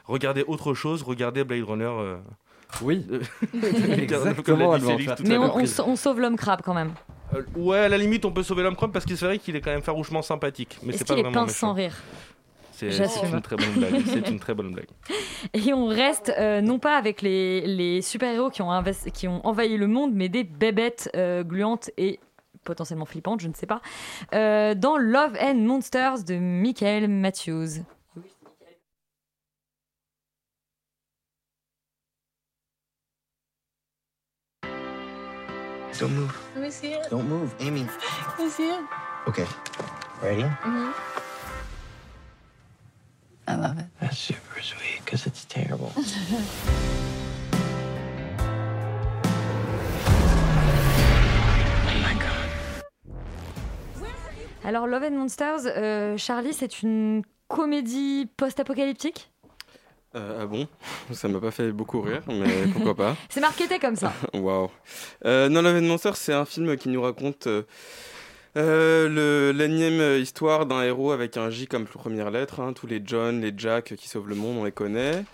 [0.05, 1.91] regarder autre chose, regardez Blade Runner.
[2.83, 3.21] Euh,
[3.55, 3.63] Oui,
[3.99, 6.93] Exactement, tout Mais on, sauve l'homme crabe quand même.
[7.35, 9.57] Euh, ouais, à la limite, on peut sauver l'homme crabe parce que c'est vrai qu'il
[9.57, 10.79] est quand même farouchement sympathique.
[10.83, 11.95] Mais c'est pas qu'il est vraiment pince sans rire
[12.73, 14.03] C'est une très bonne blague.
[14.07, 14.89] C'est une très bonne blague.
[15.55, 19.47] Et on reste euh, non pas avec les, les super-héros qui, ont invas- qui ont
[19.47, 22.19] envahi le monde, mais des bébêtes euh, gluantes et
[22.65, 23.81] potentiellement flippantes, je ne sais pas,
[24.35, 27.85] euh, dans Love and Monsters de Michael Matthews.
[35.99, 36.37] Don't move.
[36.55, 37.11] Let me see it.
[37.11, 37.55] Don't move.
[37.61, 37.87] Amy.
[38.29, 38.85] Let me see it.
[39.29, 39.47] Okay.
[40.23, 40.43] Ready?
[40.43, 40.91] Mm-hmm.
[43.47, 43.87] I love it.
[44.01, 45.93] That's super sweet because it's terrible.
[54.67, 59.31] Alors Love and Monsters, euh, Charlie, c'est une comédie post-apocalyptique?
[60.17, 60.67] Euh, ah bon?
[61.13, 63.17] Ça m'a pas fait beaucoup rire, mais pourquoi pas?
[63.29, 64.13] C'est marketé comme ça.
[64.35, 64.71] Waouh.
[65.25, 67.63] Euh, non, Love and Monster, c'est un film qui nous raconte euh,
[68.57, 72.61] euh, l'énième histoire d'un héros avec un J comme première lettre.
[72.61, 72.73] hein.
[72.73, 75.25] Tous les John, les Jack qui sauvent le monde, on les connaît.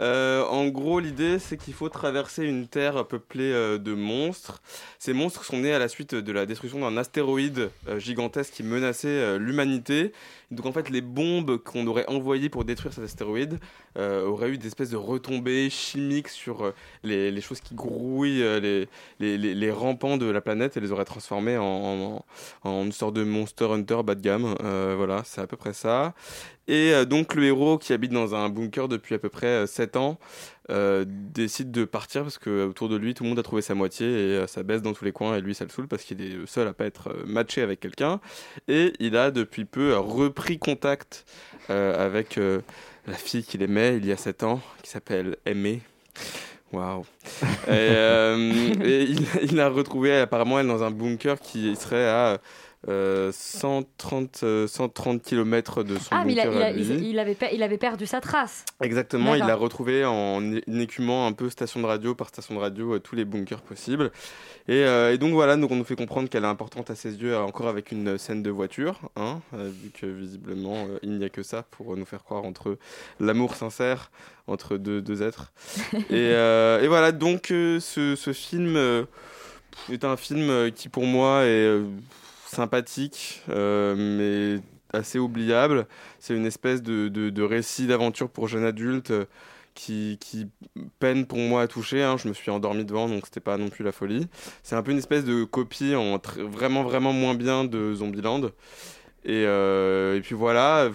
[0.00, 4.62] Euh, en gros, l'idée, c'est qu'il faut traverser une terre peuplée euh, de monstres.
[5.00, 8.62] Ces monstres sont nés à la suite de la destruction d'un astéroïde euh, gigantesque qui
[8.62, 10.12] menaçait l'humanité.
[10.52, 13.58] Donc en fait, les bombes qu'on aurait envoyées pour détruire cet astéroïde
[13.98, 18.60] euh, auraient eu des espèces de retombées chimiques sur euh, les, choses qui grouillent euh,
[18.60, 22.24] les, les, les- rampants de la planète et les auraient transformés en,
[22.64, 24.54] en, une sorte de Monster Hunter bas de gamme.
[24.60, 26.14] Voilà, c'est à peu près ça.
[26.66, 30.18] Et donc le héros qui habite dans un bunker depuis à peu près 7 ans
[30.68, 34.34] décide de partir parce que autour de lui tout le monde a trouvé sa moitié
[34.34, 36.46] et ça baisse dans tous les coins et lui ça le saoule parce qu'il est
[36.46, 38.20] seul à pas être matché avec quelqu'un
[38.68, 41.24] et il a depuis peu repris contact
[41.68, 42.38] avec
[43.08, 45.80] la fille qu'il aimait il y a 7 ans qui s'appelle Aimée.
[46.72, 47.04] Waouh.
[47.66, 52.38] Et, euh, et il, il a retrouvé apparemment elle dans un bunker qui serait à
[52.86, 56.82] euh, 130, euh, 130 km de son Ah, mais il, a- il a- à lui.
[56.82, 58.64] il- il avait, il avait perdu sa trace.
[58.80, 62.94] Exactement, il l'a retrouvé en écumant un peu station de radio par station de radio
[62.94, 64.12] euh, tous les bunkers possibles.
[64.68, 67.14] Et, euh, et donc voilà, donc on nous fait comprendre qu'elle est importante à ses
[67.16, 71.30] yeux, euh, encore avec une scène de voiture, hein, vu que visiblement il n'y a
[71.30, 72.76] que ça pour nous faire croire entre
[73.18, 74.10] l'amour sincère
[74.46, 75.52] entre deux, deux êtres.
[76.10, 78.76] et, et voilà, donc ce, ce film
[79.90, 81.80] est un film qui pour moi est
[82.48, 85.86] sympathique, euh, mais assez oubliable.
[86.18, 89.26] C'est une espèce de, de, récit d'aventure pour jeunes adultes euh,
[89.74, 90.48] qui, qui
[90.98, 92.02] peine pour moi à toucher.
[92.02, 92.16] hein.
[92.16, 94.26] Je me suis endormi devant, donc c'était pas non plus la folie.
[94.62, 98.50] C'est un peu une espèce de copie en vraiment, vraiment moins bien de Zombieland.
[99.24, 100.90] Et, euh, et puis voilà.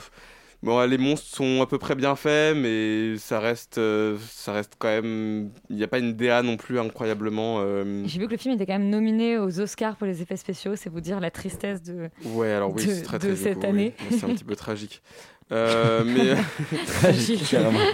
[0.64, 4.76] Bon, les monstres sont à peu près bien faits, mais ça reste, euh, ça reste
[4.80, 5.50] quand même.
[5.70, 7.58] Il n'y a pas une DA non plus incroyablement.
[7.60, 10.38] euh, J'ai vu que le film était quand même nominé aux Oscars pour les effets
[10.38, 10.78] spéciaux.
[10.78, 13.94] C'est vous dire la tristesse de, Ouais, alors oui, de, très cette année.
[14.10, 14.18] oui.
[14.18, 15.02] C'est un petit peu tragique.
[15.54, 16.34] Euh, mais.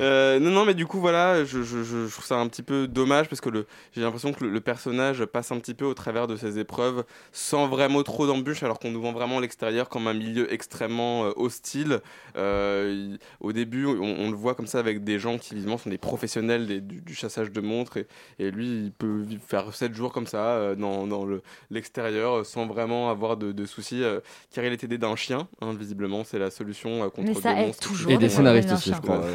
[0.00, 2.86] Euh, non, non, mais du coup, voilà, je, je, je trouve ça un petit peu
[2.86, 5.94] dommage parce que le, j'ai l'impression que le, le personnage passe un petit peu au
[5.94, 10.06] travers de ses épreuves sans vraiment trop d'embûches, alors qu'on nous vend vraiment l'extérieur comme
[10.08, 12.00] un milieu extrêmement euh, hostile.
[12.36, 15.78] Euh, il- au début, on, on le voit comme ça avec des gens qui, visiblement,
[15.78, 18.06] sont des professionnels des- du, du chassage de montres et,
[18.38, 22.44] et lui, il peut vivre- faire 7 jours comme ça euh, dans, dans le, l'extérieur
[22.44, 24.20] sans vraiment avoir de, de soucis, euh,
[24.52, 27.54] car il est aidé d'un chien, hein, visiblement, c'est la solution euh, contre Mais ça
[27.54, 27.88] des aide monstres.
[27.88, 29.24] toujours, Et des scénaristes aussi, je crois.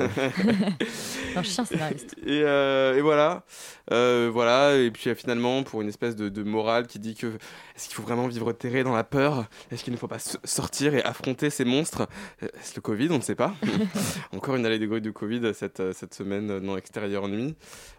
[1.36, 2.16] Un chien scénariste.
[2.26, 3.44] Et, euh, et voilà,
[3.92, 4.76] Euh, voilà.
[4.76, 7.28] Et puis finalement, pour une espèce de, de morale qui dit que
[7.76, 9.46] est-ce qu'il faut vraiment vivre terré dans la peur?
[9.72, 12.08] Est-ce qu'il ne faut pas sortir et affronter ces monstres?
[12.42, 13.08] Est-ce le Covid?
[13.12, 13.54] On ne sait pas.
[14.36, 17.56] Encore une allégérie de Covid cette, cette semaine dans Extérieur Nuit.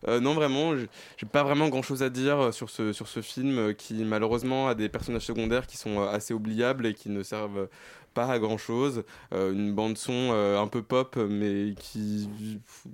[0.08, 3.94] Euh, non, vraiment, j'ai pas vraiment grand-chose à dire sur ce, sur ce film qui
[4.04, 7.68] malheureusement a des personnages secondaires qui sont assez oubliables et qui ne servent
[8.14, 9.04] pas à grand chose.
[9.32, 12.28] une bande son euh, un peu pop, mais qui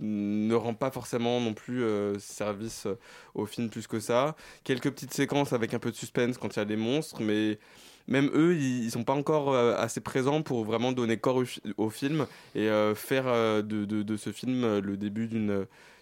[0.00, 2.98] ne rend pas forcément non plus euh, service euh,
[3.34, 4.36] au film plus que ça.
[4.64, 7.58] Quelques petites séquences avec un peu de suspense quand il y a des monstres, mais
[8.06, 11.62] même eux, ils, sont pas encore euh, assez présents pour vraiment donner corps au, fi-
[11.78, 15.26] au film et euh, faire euh, de, de- de ce film euh, le début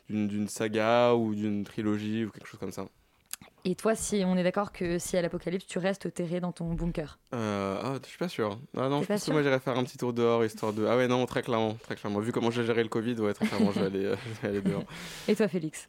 [0.09, 2.87] d'une saga ou d'une trilogie ou quelque chose comme ça.
[3.65, 6.73] Et toi, si on est d'accord que si à l'apocalypse, tu restes terré dans ton
[6.75, 7.19] bunker.
[7.35, 8.59] Euh, ah, je suis pas sûr.
[8.77, 10.87] Ah non, je pense que moi j'irais faire un petit tour dehors histoire de.
[10.87, 12.19] Ah ouais, non, très clairement, très clairement.
[12.21, 14.85] Vu comment j'ai géré le Covid, ouais, très clairement, je vais aller, euh, aller dehors.
[15.29, 15.89] Et toi, Félix?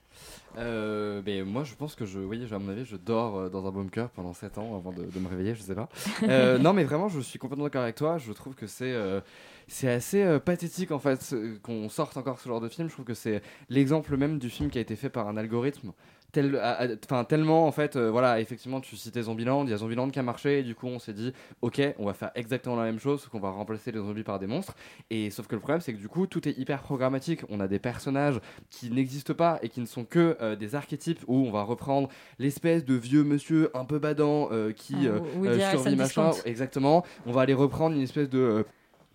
[0.57, 3.65] Euh, mais moi, je pense que je, oui, à mon avis, je dors euh, dans
[3.65, 5.89] un bunker pendant 7 ans avant de, de me réveiller, je sais pas.
[6.23, 8.17] Euh, non, mais vraiment, je suis complètement d'accord avec toi.
[8.17, 9.19] Je trouve que c'est euh,
[9.67, 12.87] c'est assez euh, pathétique en fait qu'on sorte encore ce genre de film.
[12.87, 15.91] Je trouve que c'est l'exemple même du film qui a été fait par un algorithme.
[16.34, 19.74] Tel, à- à- enfin, tellement en fait, euh, voilà, effectivement, tu citais Zombieland, il y
[19.74, 22.32] a Zombieland qui a marché, et du coup, on s'est dit, ok, on va faire
[22.34, 24.74] exactement la même chose, qu'on va remplacer les zombies par des monstres.
[25.12, 27.41] Et sauf que le problème, c'est que du coup, tout est hyper programmatique.
[27.50, 28.39] On a des personnages
[28.72, 32.10] qui n'existent pas et qui ne sont que euh, des archétypes où on va reprendre
[32.39, 36.32] l'espèce de vieux monsieur un peu badant euh, qui Ah, euh, survit machin.
[36.46, 37.06] Exactement.
[37.28, 38.65] On va aller reprendre une espèce de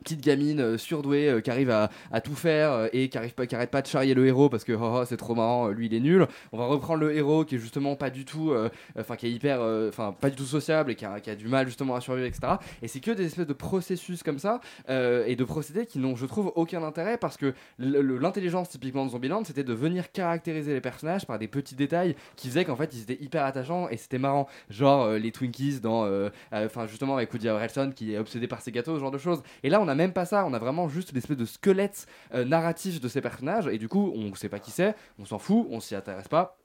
[0.08, 3.46] petite gamine euh, surdouée euh, qui arrive à, tout faire euh, et qui arrive pas
[3.46, 5.86] qui arrête pas de charrier le héros parce que oh, oh, c'est trop marrant lui
[5.86, 6.26] il est nul.
[6.52, 8.52] On va reprendre le héros qui est justement pas du tout
[8.98, 11.94] enfin qui est hyper enfin pas du tout sociable et qui a, du mal justement
[11.94, 15.86] à survivre etc et c'est que des espèces de processus comme ça et de procédés
[15.86, 20.10] qui n'ont je trouve aucun intérêt parce que l'intelligence typiquement de Zombieland c'était de venir
[20.12, 23.88] caractériser les personnages par des petits détails qui faisaient qu'en fait ils étaient hyper attachants
[23.88, 24.48] et c'était marrant.
[24.70, 26.08] Genre les Twinkies dans
[26.52, 29.42] enfin justement avec Woody Harrelson qui est obsédé par ses gâteaux ce genre de choses.
[29.62, 32.44] Et là on a même pas ça on a vraiment juste l'espèce de squelette euh,
[32.44, 35.66] narratif de ces personnages et du coup on sait pas qui c'est on s'en fout
[35.70, 36.56] on s'y intéresse pas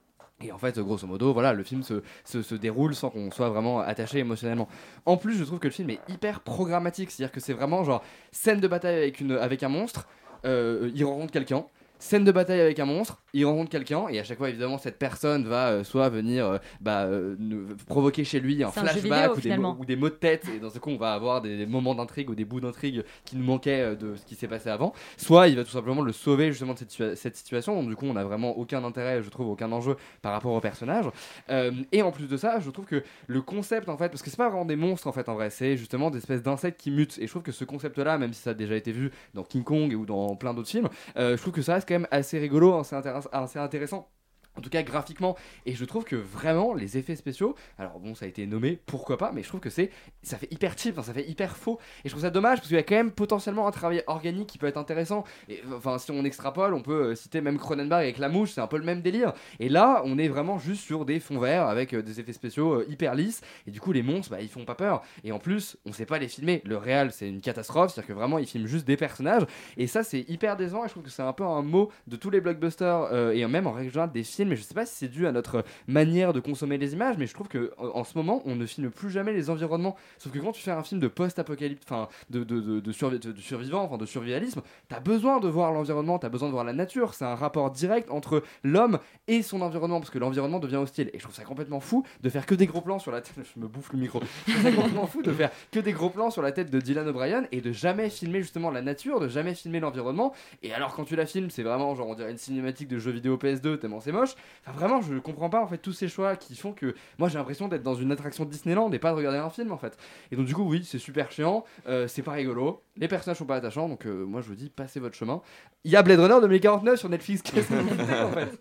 [0.42, 4.18] et en fait, grosso modo, voilà, le film se, déroule sans qu'on soit vraiment attaché
[4.18, 4.68] émotionnellement.
[5.06, 8.02] En plus, je trouve que le film est hyper programmatique, c'est-à-dire que c'est vraiment genre
[8.32, 10.08] scène de bataille avec, une, un monstre,
[10.44, 11.64] euh, il rencontre quelqu'un,
[12.04, 14.98] scène de bataille avec un monstre, il rencontre quelqu'un, et à chaque fois, évidemment, cette
[14.98, 18.86] personne va euh, soit venir euh, bah, euh, nous- provoquer chez lui un C'est un
[18.86, 19.74] jeu flashback vidéo, ou, des finalement.
[19.74, 21.66] mots, ou des mots de tête, et dans ce coup, on va avoir des, des
[21.66, 24.68] moments d'intrigue ou des bouts d'intrigue qui nous manquaient euh, de ce qui s'est passé
[24.68, 27.88] avant, soit il va tout simplement le sauver justement de cette, situa- cette situation, donc
[27.88, 31.06] du coup, on n'a vraiment aucun intérêt, je trouve, aucun enjeu par rapport au personnage.
[31.50, 34.28] Euh, et en plus de ça, je trouve que le concept, en fait, parce que
[34.30, 36.90] c'est pas vraiment des monstres, en fait, en vrai, c'est justement des espèces d'insectes qui
[36.90, 37.18] mutent.
[37.18, 39.64] Et je trouve que ce concept-là, même si ça a déjà été vu dans King
[39.64, 42.38] Kong ou dans plein d'autres films, euh, je trouve que ça reste quand même assez
[42.38, 44.08] rigolo, intéress- assez intéressant.
[44.56, 45.36] En tout cas graphiquement.
[45.66, 49.18] Et je trouve que vraiment les effets spéciaux alors bon ça a été nommé pourquoi
[49.18, 49.90] pas mais je trouve que c'est
[50.22, 51.78] ça fait hyper cheap ça fait hyper faux.
[52.04, 54.48] Et je trouve ça dommage parce qu'il y a quand même potentiellement un travail organique
[54.48, 55.24] qui peut être intéressant.
[55.48, 58.60] Et enfin si on extrapole on peut euh, citer même Cronenberg avec la mouche c'est
[58.60, 59.32] un peu le même délire.
[59.58, 62.74] Et là on est vraiment juste sur des fonds verts avec euh, des effets spéciaux
[62.74, 63.40] euh, hyper lisses.
[63.66, 65.02] Et du coup les monstres bah, ils font pas peur.
[65.24, 66.62] Et en plus on sait pas les filmer.
[66.64, 67.92] Le réel c'est une catastrophe.
[67.92, 69.44] C'est à dire que vraiment ils filment juste des personnages.
[69.76, 70.84] Et ça c'est hyper décevant.
[70.84, 73.66] Et je trouve que c'est un peu un mot de tous les blockbusters et même
[73.66, 76.40] en règle des films mais je sais pas si c'est dû à notre manière de
[76.40, 79.32] consommer les images mais je trouve que en, ce moment on ne filme plus jamais
[79.32, 79.96] les environnements.
[80.18, 83.18] Sauf que quand tu fais un film de post-apocalypse enfin de, de, de, de, survi-
[83.18, 86.64] de- de survivants enfin de survivalisme t'as besoin de voir l'environnement t'as besoin de voir
[86.64, 87.14] la nature.
[87.14, 91.10] C'est un rapport direct entre l'homme et son environnement parce que l'environnement devient hostile.
[91.12, 93.34] Et je trouve ça complètement fou de faire que des gros plans sur la tête.
[93.54, 94.20] Je me bouffe le micro.
[94.46, 97.60] Complètement fou de faire que des gros plans sur la tête de Dylan O'Brien et
[97.60, 100.32] de jamais filmer justement la nature de jamais filmer l'environnement.
[100.62, 103.10] Et alors quand tu la filmes c'est vraiment genre on dirait une cinématique de jeu
[103.10, 104.33] vidéo PS2 tellement c'est moche
[104.66, 107.38] enfin vraiment je comprends pas en fait tous ces choix qui font que moi j'ai
[107.38, 109.96] l'impression d'être dans une attraction Disneyland et pas de regarder un film en fait
[110.32, 113.44] et donc du coup oui c'est super chiant euh, c'est pas rigolo les personnages sont
[113.44, 115.40] pas attachants donc euh, moi je vous dis passez votre chemin
[115.86, 118.58] il y a Blade Runner 2049 sur Netflix qu'est-ce que vous foutez, en fait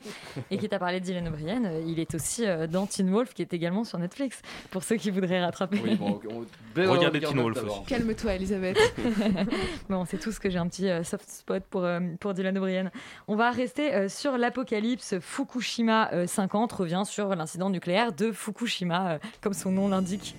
[0.52, 3.34] Et qui t'a parlé de Dylan O'Brien, euh, il est aussi euh, dans Teen Wolf,
[3.34, 5.80] qui est également sur Netflix, pour ceux qui voudraient rattraper.
[5.82, 6.44] Oui, bon, on-
[6.76, 7.88] Blade Runner Regardez 2049 Teen Wolf.
[7.88, 8.78] Calme-toi, Elisabeth.
[9.90, 12.58] bon, on sait tous que j'ai un petit euh, soft spot pour, euh, pour Dylan
[12.58, 12.92] O'Brien.
[13.30, 15.16] On va rester euh, sur l'apocalypse.
[15.22, 15.63] Fukushima
[16.14, 20.36] euh, 50 revient sur l'incident nucléaire de Fukushima, euh, comme son nom l'indique.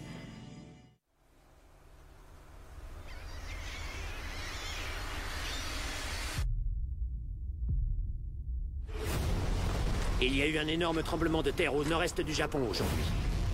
[10.20, 13.04] Il y a eu un énorme tremblement de terre au nord-est du Japon aujourd'hui.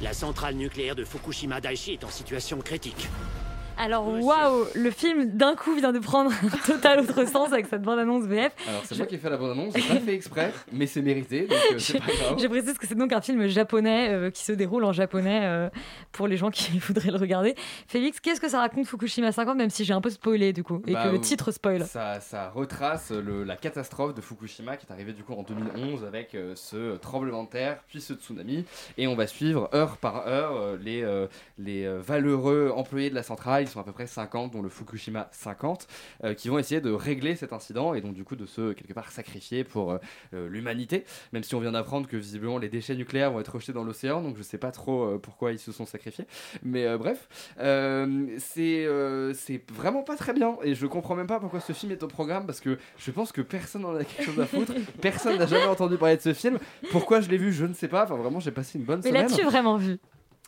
[0.02, 3.08] La centrale nucléaire de Fukushima Daiichi est en situation critique.
[3.82, 7.80] Alors waouh, le film d'un coup vient de prendre un total autre sens avec cette
[7.82, 8.52] bande-annonce VF.
[8.68, 11.46] Alors c'est moi qui ai fait la bande-annonce, j'ai pas fait exprès, mais c'est mérité,
[11.46, 12.38] donc euh, c'est pas grave.
[12.38, 15.70] Je précise que c'est donc un film japonais euh, qui se déroule en japonais euh,
[16.12, 17.54] pour les gens qui voudraient le regarder.
[17.86, 20.82] Félix, qu'est-ce que ça raconte Fukushima 50 même si j'ai un peu spoilé du coup
[20.86, 21.84] et Bah, que le euh, titre spoil.
[21.86, 26.04] Ça, ça retrace le- la catastrophe de Fukushima qui est arrivée du coup en 2011
[26.04, 28.64] avec ce tremblement de terre puis ce tsunami
[28.98, 31.02] et on va suivre heure par heure les,
[31.58, 35.86] les valeureux employés de la centrale, sont à peu près 50 dont le Fukushima 50
[36.24, 38.92] euh, qui vont essayer de régler cet incident et donc du coup de se quelque
[38.92, 39.98] part sacrifier pour euh,
[40.34, 41.04] euh, l'humanité.
[41.32, 44.22] Même si on vient d'apprendre que visiblement les déchets nucléaires vont être rejetés dans l'océan
[44.22, 46.26] donc je sais pas trop pourquoi ils se sont sacrifiés.
[46.62, 47.28] Mais bref
[48.38, 48.88] c'est
[49.34, 52.08] c'est vraiment pas très bien et je comprends même pas pourquoi ce film est au
[52.08, 54.72] programme parce que je pense que personne n'en a quelque chose à foutre.
[55.00, 56.58] Personne n'a jamais entendu parler de ce film.
[56.90, 58.04] Pourquoi je l'ai vu je ne sais pas.
[58.04, 59.28] Enfin vraiment j'ai passé une bonne Mais semaine.
[59.28, 59.98] l'as-tu vraiment vu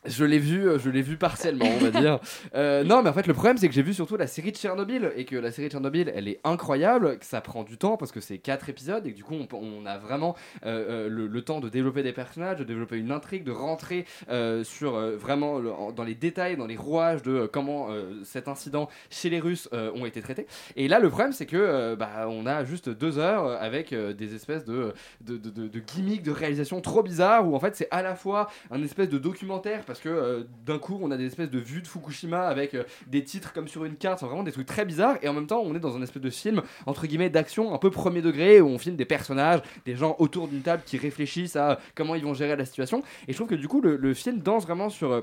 [0.04, 2.18] je l'ai vu, euh, je l'ai vu partiellement, on va dire.
[2.54, 4.56] Euh, non, mais en fait, le problème, c'est que j'ai vu surtout la série de
[4.56, 7.96] Tchernobyl et que la série de Tchernobyl, elle est incroyable, que ça prend du temps
[7.96, 10.34] parce que c'est quatre épisodes et que du coup, on, on a vraiment
[10.66, 14.64] euh, le, le temps de développer des personnages, de développer une intrigue, de rentrer euh,
[14.64, 17.88] sur vraiment le- en- dans les détails, dans les rouages de comment
[18.24, 20.46] cet incident chez les Russes ont été traités.
[20.76, 24.64] Et là, le problème, c'est que bah, on a juste deux heures avec des espèces
[24.64, 28.02] de, de, de, de- de gimmicks de réalisation trop bizarres où en fait, c'est à
[28.02, 31.50] la fois un espèce de documentaire parce que euh, d'un coup, on a des espèces
[31.50, 34.66] de vues de Fukushima avec euh, des titres comme sur une carte, vraiment des trucs
[34.66, 35.18] très bizarres.
[35.20, 37.78] Et en même temps, on est dans un espèce de film entre guillemets d'action un
[37.78, 41.56] peu premier degré où on filme des personnages, des gens autour d'une table qui réfléchissent
[41.56, 43.02] à comment ils vont gérer la situation.
[43.28, 45.22] Et je trouve que du coup, le film danse vraiment sur.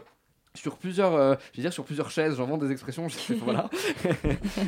[0.55, 3.35] Sur plusieurs, euh, je vais dire sur plusieurs chaises, j'en vends des expressions, je sais,
[3.35, 3.69] voilà.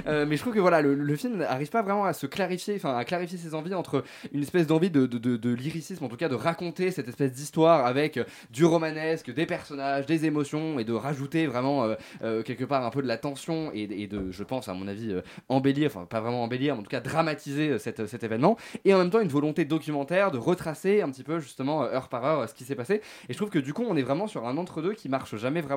[0.07, 2.97] Euh, mais je trouve que voilà, le, film n'arrive pas vraiment à se clarifier, enfin
[2.97, 6.29] à clarifier ses envies entre une espèce d'envie de, de, de, lyricisme, en tout cas
[6.29, 8.19] de raconter cette espèce d'histoire avec
[8.51, 13.01] du romanesque, des personnages, des émotions et de rajouter vraiment euh, quelque part un peu
[13.01, 15.15] de la tension et, de, je pense à mon avis,
[15.49, 18.57] embellir, enfin pas vraiment embellir, mais en tout cas dramatiser cet événement.
[18.85, 22.25] Et en même temps une volonté documentaire de retracer un petit peu justement heure par
[22.25, 23.01] heure ce qui s'est passé.
[23.29, 25.61] Et je trouve que du coup on est vraiment sur un entre-deux qui marche jamais
[25.61, 25.70] vraiment.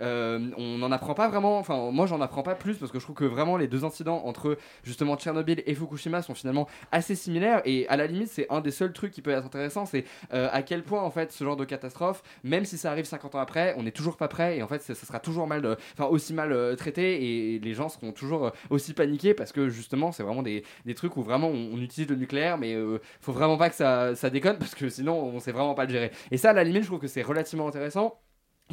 [0.00, 3.04] Euh, on n'en apprend pas vraiment, enfin moi j'en apprends pas plus parce que je
[3.04, 7.62] trouve que vraiment les deux incidents entre justement Tchernobyl et Fukushima sont finalement assez similaires
[7.64, 10.48] et à la limite c'est un des seuls trucs qui peut être intéressant c'est euh,
[10.52, 13.38] à quel point en fait ce genre de catastrophe même si ça arrive 50 ans
[13.38, 16.06] après on n'est toujours pas prêt et en fait ça, sera toujours mal euh, enfin
[16.06, 20.42] aussi mal traité et les gens seront toujours aussi paniqués parce que justement c'est vraiment
[20.42, 22.76] des, des trucs où vraiment on, utilise le nucléaire mais
[23.20, 25.90] faut vraiment pas que ça, ça déconne parce que sinon on sait vraiment pas le
[25.90, 26.10] gérer.
[26.30, 28.18] Et ça à la limite je trouve que c'est relativement intéressant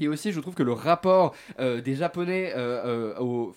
[0.01, 3.51] et aussi, je trouve que le rapport euh, des Japonais euh, euh,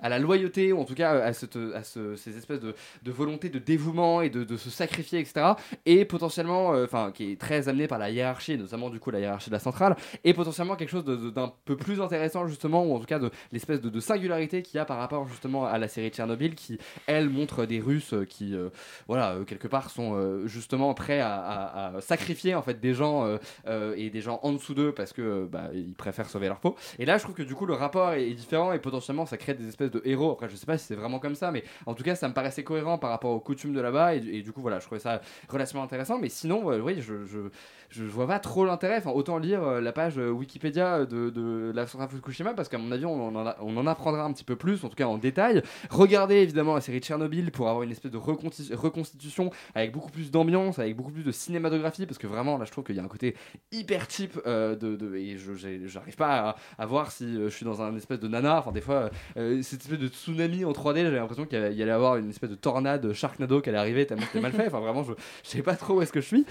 [0.00, 2.74] à la loyauté, ou en tout cas à, cette, à ce- ces espèces de,
[3.10, 5.46] volonté de dévouement et de, se sacrifier, etc.,
[5.84, 9.20] est potentiellement, euh, enfin, qui est très amené par la hiérarchie, notamment du coup la
[9.20, 9.94] hiérarchie de la centrale,
[10.24, 13.80] est potentiellement quelque chose d'un peu plus intéressant justement, ou en tout cas de l'espèce
[13.80, 17.64] de, singularité qu'il y a par rapport justement à la série Tchernobyl, qui elle montre
[17.66, 18.68] des Russes euh, qui, euh,
[19.06, 21.34] voilà, euh, quelque part sont euh, justement prêts à,
[21.96, 25.12] à- sacrifier en fait des gens euh, euh, et des gens en dessous d'eux parce
[25.12, 26.76] que euh, bah, ils préfèrent sauver leur peau.
[26.98, 29.54] Et là, je trouve que du coup, le rapport est, différent et potentiellement ça crée
[29.54, 30.32] des espèces de héros.
[30.32, 32.34] Après, je sais pas si c'est vraiment comme ça, mais en tout cas, ça me
[32.34, 35.20] paraissait cohérent par rapport aux coutumes de là-bas et, du coup, voilà, je trouvais ça
[35.48, 36.18] relativement intéressant.
[36.18, 37.24] Mais sinon, euh, oui, je,
[37.90, 39.02] je, vois pas trop l'intérêt.
[39.06, 42.90] Autant lire euh, la page euh, Wikipédia de, de la centrale Fukushima parce qu'à mon
[42.92, 45.62] avis, on en, on en apprendra un petit peu plus, en tout cas en détail.
[45.90, 50.78] Regardez évidemment la série Tchernobyl pour avoir une espèce de reconstitution avec beaucoup plus d'ambiance,
[50.78, 53.08] avec beaucoup plus de cinématographie parce que vraiment, là, je trouve qu'il y a un
[53.08, 53.36] côté
[53.72, 54.06] hyper
[54.46, 55.52] euh, de, et je
[55.86, 58.58] j'arrive pas à, voir si euh, je suis dans un espèce de nana.
[58.58, 61.82] Enfin, des fois, euh, cette espèce de tsunami en 3D, j'avais l'impression qu'il allait y
[61.90, 64.66] avoir une espèce de tornade Sharknado qui allait arriver tellement c'était mal fait.
[64.66, 65.12] Enfin, vraiment, je,
[65.44, 66.46] je sais pas trop où est-ce que je suis.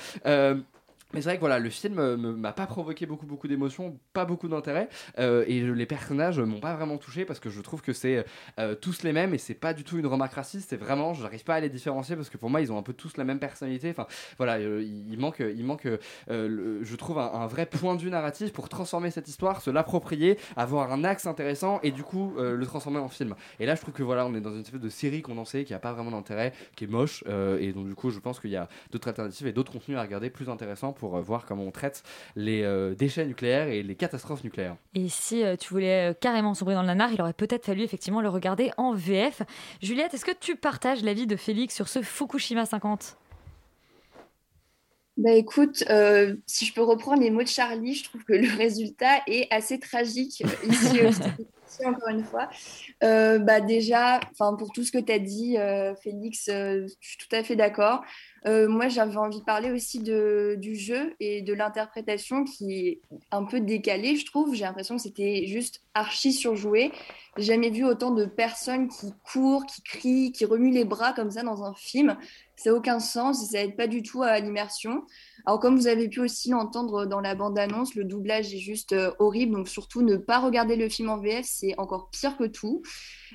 [1.13, 3.47] Euh, mais c'est vrai que voilà, le film euh, me- m'a pas provoqué beaucoup beaucoup
[3.47, 7.61] d'émotions, pas beaucoup d'intérêt, euh, et les personnages m'ont pas vraiment touché parce que je
[7.61, 8.25] trouve que c'est
[8.59, 10.69] euh, tous les mêmes et c'est pas du tout une remarque raciste.
[10.69, 12.93] C'est vraiment, j'arrive pas à les différencier parce que pour moi ils ont un peu
[12.93, 13.89] tous la même personnalité.
[13.91, 15.87] Enfin voilà, euh, il manque, il manque,
[16.29, 20.37] euh, je trouve un, vrai point de vue narratif pour transformer cette histoire, se l'approprier,
[20.55, 23.35] avoir un axe intéressant et du coup euh, le transformer en film.
[23.59, 25.73] Et là je trouve que voilà, on est dans une espèce de série condensée qui
[25.73, 28.51] a pas vraiment d'intérêt, qui est moche, euh, et donc du coup je pense qu'il
[28.51, 31.71] y a d'autres alternatives et d'autres contenus à regarder plus intéressants euh, voir comment on
[31.71, 32.03] traite
[32.35, 34.75] les euh, déchets nucléaires et les catastrophes nucléaires.
[34.95, 37.81] Et si euh, tu voulais euh, carrément sombrer dans le nanar, il aurait peut-être fallu
[37.81, 39.41] effectivement le regarder en VF.
[39.81, 43.17] Juliette, est-ce que tu partages l'avis de Félix sur ce Fukushima 50
[45.17, 48.55] Bah écoute, euh, si je peux reprendre les mots de Charlie, je trouve que le
[48.57, 51.21] résultat est assez tragique ici aussi.
[51.79, 52.49] Merci encore une fois.
[53.03, 57.17] Euh, bah déjà, pour tout ce que tu as dit, euh, Félix, euh, je suis
[57.17, 58.03] tout à fait d'accord.
[58.45, 63.01] Euh, moi, j'avais envie de parler aussi de, du jeu et de l'interprétation qui est
[63.31, 64.53] un peu décalée, je trouve.
[64.53, 66.91] J'ai l'impression que c'était juste archi surjoué.
[67.37, 71.31] J'ai jamais vu autant de personnes qui courent, qui crient, qui remuent les bras comme
[71.31, 72.17] ça dans un film.
[72.55, 75.03] Ça n'a aucun sens ça aide pas du tout à l'immersion.
[75.45, 79.11] Alors, comme vous avez pu aussi l'entendre dans la bande-annonce, le doublage est juste euh,
[79.19, 79.55] horrible.
[79.55, 82.81] Donc, surtout, ne pas regarder le film en VF, c'est encore pire que tout.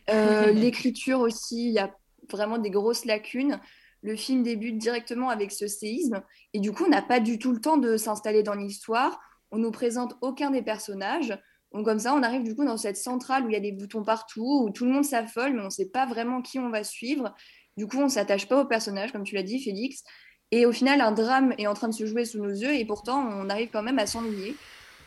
[0.09, 1.94] Euh, L'écriture aussi, il y a
[2.31, 3.61] vraiment des grosses lacunes.
[4.03, 6.22] Le film débute directement avec ce séisme
[6.55, 9.20] et du coup, on n'a pas du tout le temps de s'installer dans l'histoire.
[9.51, 11.37] On nous présente aucun des personnages.
[11.72, 13.72] Donc comme ça, on arrive du coup dans cette centrale où il y a des
[13.72, 16.70] boutons partout, où tout le monde s'affole, mais on ne sait pas vraiment qui on
[16.70, 17.35] va suivre.
[17.76, 20.03] Du coup, on ne s'attache pas aux personnages, comme tu l'as dit, Félix.
[20.51, 22.84] Et au final, un drame est en train de se jouer sous nos yeux et
[22.84, 24.57] pourtant, on arrive quand même à s'ennuyer.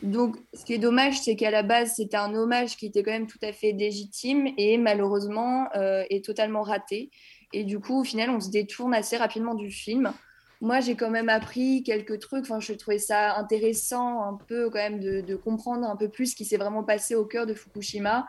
[0.04, 3.12] Donc, ce qui est dommage, c'est qu'à la base, c'était un hommage qui était quand
[3.12, 7.12] même tout à fait légitime et malheureusement euh, est totalement raté.
[7.54, 10.12] Et du coup, au final, on se détourne assez rapidement du film.
[10.60, 12.44] Moi, j'ai quand même appris quelques trucs.
[12.44, 16.36] Enfin, je trouvais ça intéressant un peu quand même de, comprendre un peu plus ce
[16.36, 18.28] qui s'est vraiment passé au cœur de Fukushima.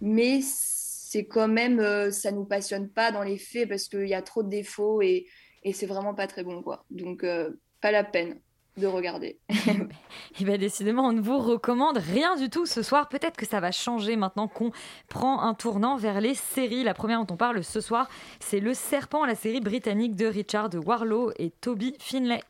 [0.00, 4.14] Mais c'est quand même, euh, ça nous passionne pas dans les faits parce qu'il y
[4.14, 5.26] a trop de défauts et,
[5.66, 6.84] et c'est vraiment pas très bon, quoi.
[6.90, 7.50] Donc, euh,
[7.80, 8.38] pas la peine
[8.76, 9.40] de regarder.
[10.38, 13.08] Et bien décidément, on ne vous recommande rien du tout ce soir.
[13.08, 14.70] Peut-être que ça va changer maintenant qu'on
[15.08, 16.84] prend un tournant vers les séries.
[16.84, 18.08] La première dont on parle ce soir,
[18.38, 22.44] c'est Le Serpent, la série britannique de Richard Warlow et Toby Finlay.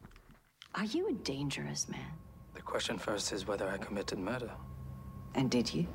[0.74, 2.00] Are you a dangerous man?
[2.54, 4.50] The question first is whether I committed murder.
[5.34, 5.86] And did you?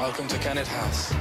[0.00, 1.12] Welcome to Kennet House.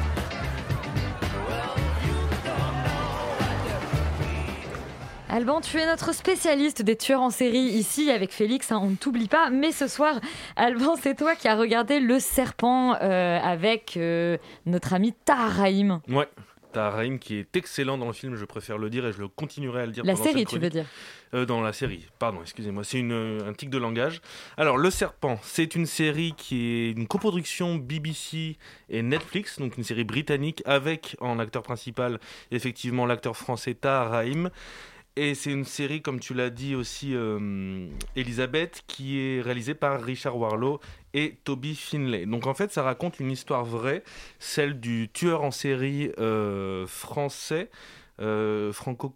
[5.27, 8.95] Alban, tu es notre spécialiste des tueurs en série ici avec Félix, hein, on ne
[8.95, 9.49] t'oublie pas.
[9.49, 10.21] Mais ce soir,
[10.55, 16.01] Alban, c'est toi qui as regardé Le Serpent euh, avec euh, notre ami Taharaim.
[16.07, 16.29] Ouais.
[16.71, 19.27] T'as Raïm qui est excellent dans le film, je préfère le dire et je le
[19.27, 20.03] continuerai à le dire.
[20.05, 20.85] La série, tu veux dire
[21.33, 24.21] Euh, Dans la série, pardon, excusez-moi, c'est un tic de langage.
[24.55, 28.57] Alors, Le Serpent, c'est une série qui est une coproduction BBC
[28.89, 32.19] et Netflix, donc une série britannique avec en acteur principal
[32.51, 34.51] effectivement l'acteur français Tahar Rahim.
[35.15, 40.01] Et c'est une série, comme tu l'as dit aussi, euh, Elisabeth, qui est réalisée par
[40.01, 40.79] Richard Warlow
[41.13, 42.25] et Toby Finlay.
[42.25, 44.03] Donc en fait, ça raconte une histoire vraie,
[44.39, 47.69] celle du tueur en série euh, français,
[48.21, 49.15] euh, franco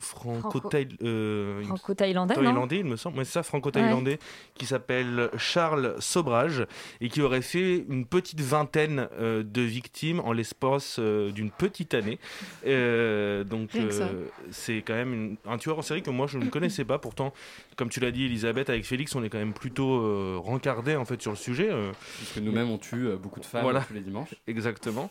[0.00, 0.60] franco
[1.02, 3.24] euh, Franco-thaïlandais, non thaïlandais, il me semble.
[3.24, 4.18] C'est ça, franco-thaïlandais,
[4.54, 6.66] qui s'appelle Charles Sobrage
[7.00, 11.94] et qui aurait fait une petite vingtaine euh, de victimes en l'espace euh, d'une petite
[11.94, 12.18] année.
[12.66, 16.46] Euh, donc, euh, c'est quand même une- un tueur en série que moi je ne
[16.46, 16.98] connaissais pas.
[16.98, 17.32] Pourtant,
[17.76, 21.04] comme tu l'as dit, Elisabeth, avec Félix, on est quand même plutôt euh, rencardé en
[21.04, 21.68] fait sur le sujet.
[21.70, 21.92] euh.
[22.16, 23.80] Puisque nous-mêmes, on tue euh, beaucoup de femmes Voilà.
[23.82, 24.34] tous les dimanches.
[24.46, 25.10] Exactement.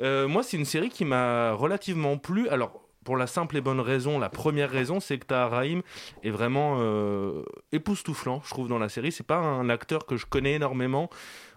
[0.00, 2.48] Euh, moi, c'est une série qui m'a relativement plu.
[2.48, 5.82] Alors, pour la simple et bonne raison, la première raison, c'est que Tahar Rahim
[6.22, 7.42] est vraiment euh,
[7.72, 9.12] époustouflant, je trouve, dans la série.
[9.12, 11.10] C'est pas un acteur que je connais énormément.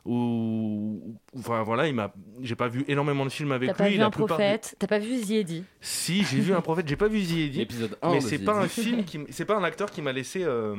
[0.05, 3.97] Ou, enfin voilà, il m'a, j'ai pas vu énormément de films avec T'as lui.
[3.97, 5.63] pas vu un du- prophète, t'as pas vu Ziedi?
[5.81, 6.87] Si, j'ai vu un prophète.
[6.87, 7.61] J'ai pas vu Ziedi.
[7.61, 8.45] Épisode 1 Mais c'est Ziedi.
[8.45, 10.43] pas un film qui, c'est pas un acteur qui m'a laissé.
[10.43, 10.75] euh,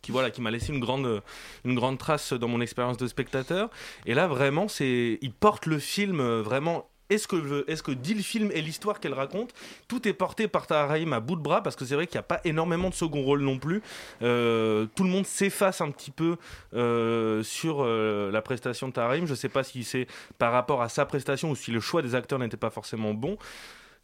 [0.00, 1.22] qui voilà qui m'a laissé une grande
[1.64, 3.70] une grande trace dans mon expérience de spectateur
[4.04, 8.22] et là vraiment c'est il porte le film euh, vraiment est-ce que, que dit le
[8.22, 9.52] film et l'histoire qu'elle raconte,
[9.88, 12.16] tout est porté par Tahar Rahim à bout de bras parce que c'est vrai qu'il
[12.16, 13.82] n'y a pas énormément de second rôle non plus.
[14.22, 16.36] Euh, tout le monde s'efface un petit peu
[16.74, 19.26] euh, sur euh, la prestation de Tahar Rahim.
[19.26, 20.06] Je ne sais pas si c'est
[20.38, 23.36] par rapport à sa prestation ou si le choix des acteurs n'était pas forcément bon.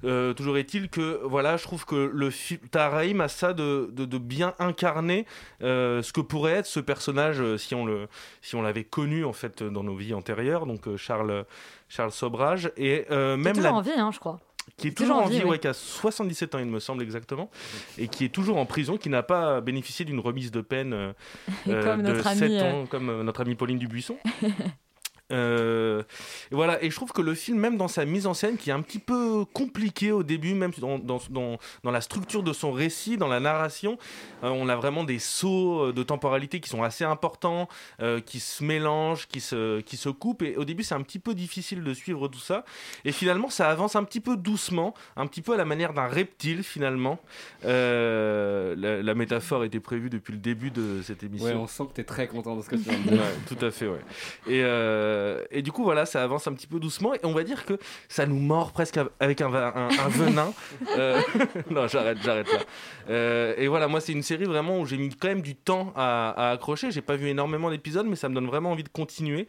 [0.05, 4.05] Euh, toujours est-il que voilà, je trouve que le film Taharaim a ça de, de,
[4.05, 5.27] de bien incarner
[5.63, 8.07] euh, ce que pourrait être ce personnage euh, si on le
[8.41, 10.67] si on l'avait connu en fait dans nos vies antérieures.
[10.67, 11.45] Donc Charles
[11.89, 14.39] Charles Sobrage et euh, Qui est même toujours la en vie, hein, je crois.
[14.77, 15.59] qui est Toujours toujours en vie, ouais, oui.
[15.59, 17.51] qui a 77 ans, il me semble exactement,
[17.97, 21.15] et qui est toujours en prison, qui n'a pas bénéficié d'une remise de peine
[21.65, 24.17] Comme de notre 7 amie, ans, comme notre amie Pauline Dubuisson.
[25.31, 26.03] Euh,
[26.51, 28.71] et voilà, et je trouve que le film, même dans sa mise en scène, qui
[28.71, 32.53] est un petit peu compliqué au début, même dans, dans, dans, dans la structure de
[32.53, 33.99] son récit, dans la narration,
[34.45, 37.69] euh, on a vraiment des sauts euh, de temporalité qui sont assez importants,
[38.01, 41.19] euh, qui se mélangent, qui se, qui se coupent, et au début c'est un petit
[41.19, 42.65] peu difficile de suivre tout ça,
[43.05, 46.07] et finalement ça avance un petit peu doucement, un petit peu à la manière d'un
[46.07, 47.19] reptile finalement.
[47.63, 51.49] La, la métaphore était prévue depuis le début de cette émission.
[51.49, 53.13] Ouais, on sent que tu es très content de ce que tu dire.
[53.13, 54.01] Ouais, tout à fait, ouais.
[54.47, 54.63] Et,
[55.19, 57.15] euh, et du coup, voilà, ça avance un petit peu doucement.
[57.15, 60.53] Et on va dire que ça nous mord presque avec un, va- un- un venin.
[60.97, 61.21] Euh,
[61.71, 62.59] non, j'arrête, j'arrête là.
[63.11, 65.93] Euh, et voilà, moi, c'est une série vraiment où j'ai mis quand même du temps
[65.97, 66.91] à, à accrocher.
[66.91, 69.49] J'ai pas vu énormément d'épisodes, mais ça me donne vraiment envie de continuer.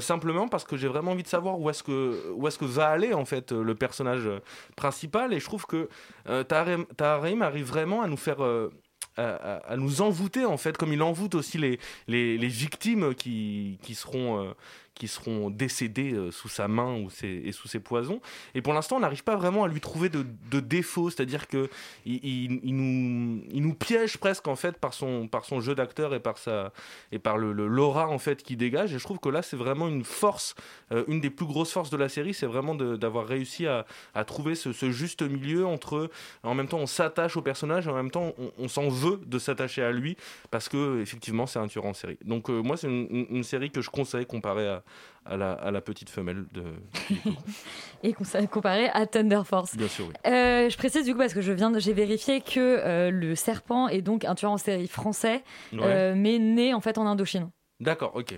[0.00, 2.88] Simplement parce que j'ai vraiment envie de savoir où est-ce que, où est-ce que va
[2.88, 4.28] aller, en fait, le personnage
[4.76, 5.32] principal.
[5.32, 5.88] Et je trouve que
[6.28, 8.40] euh, Tahar Tahar Rahim arrive vraiment à nous faire.
[8.40, 8.68] à,
[9.16, 13.78] à- à nous envoûter en fait comme il envoûte aussi les, les, les victimes qui,
[13.80, 14.52] qui seront euh,
[14.94, 18.20] qui seront décédées euh, sous sa main ou et sous ses poisons.
[18.54, 21.24] Et pour l'instant on n'arrive pas vraiment à lui trouver de, de défauts c'est à
[21.24, 21.68] dire que
[22.06, 26.20] il, nous, il nous piège presque en fait par son, par son jeu d'acteur et
[26.20, 26.72] par sa
[27.10, 28.94] et par le, l'aura en fait qui dégage.
[28.94, 30.54] Et je trouve que là c'est vraiment une force
[30.92, 33.84] euh, une des plus grosses forces de la série c'est vraiment d'avoir réussi à,
[34.26, 36.10] trouver ce, juste milieu entre
[36.42, 39.38] en même temps on s'attache au personnage et en même temps on, s'en veut de
[39.38, 40.16] s'attacher à lui
[40.50, 42.18] parce que effectivement c'est un tueur en série.
[42.24, 44.83] Donc euh, moi c'est une série que je conseille comparée à,
[45.24, 46.64] à, la, à la petite femelle de
[48.02, 49.76] Et comparé à Thunder Force.
[49.76, 52.40] bien sûr oui Euh, je précise du coup parce que je viens de- j'ai vérifié
[52.40, 55.80] que euh, le serpent est donc un tueur en série français, Ouais.
[55.82, 58.36] euh, mais né en fait en Indochine, d'accord ok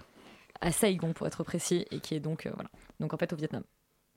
[0.60, 2.70] à Saigon pour être précis, et qui est donc euh, voilà,
[3.00, 3.62] donc en fait au Vietnam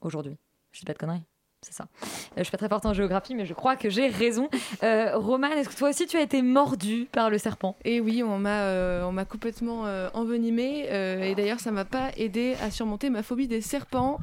[0.02, 0.38] aujourd'hui.
[0.72, 1.24] Je dis pas de conneries.
[1.62, 1.88] C'est ça.
[2.02, 2.06] Euh,
[2.38, 4.50] je suis pas très forte en géographie, mais je crois que j'ai raison.
[4.84, 7.76] Euh, Roman, est-ce que toi aussi tu as été mordu par le serpent?
[7.84, 11.84] Et oui, on m'a euh, on m'a complètement euh, envenimée euh, et d'ailleurs ça m'a
[11.84, 14.20] pas aidé à surmonter ma phobie des serpents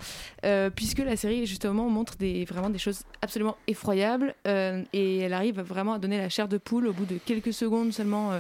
[0.74, 5.95] puisque la série justement montre des vraiment des choses absolument effroyables et elle arrive vraiment
[5.95, 8.32] à donner la chair de poule au bout de quelques secondes seulement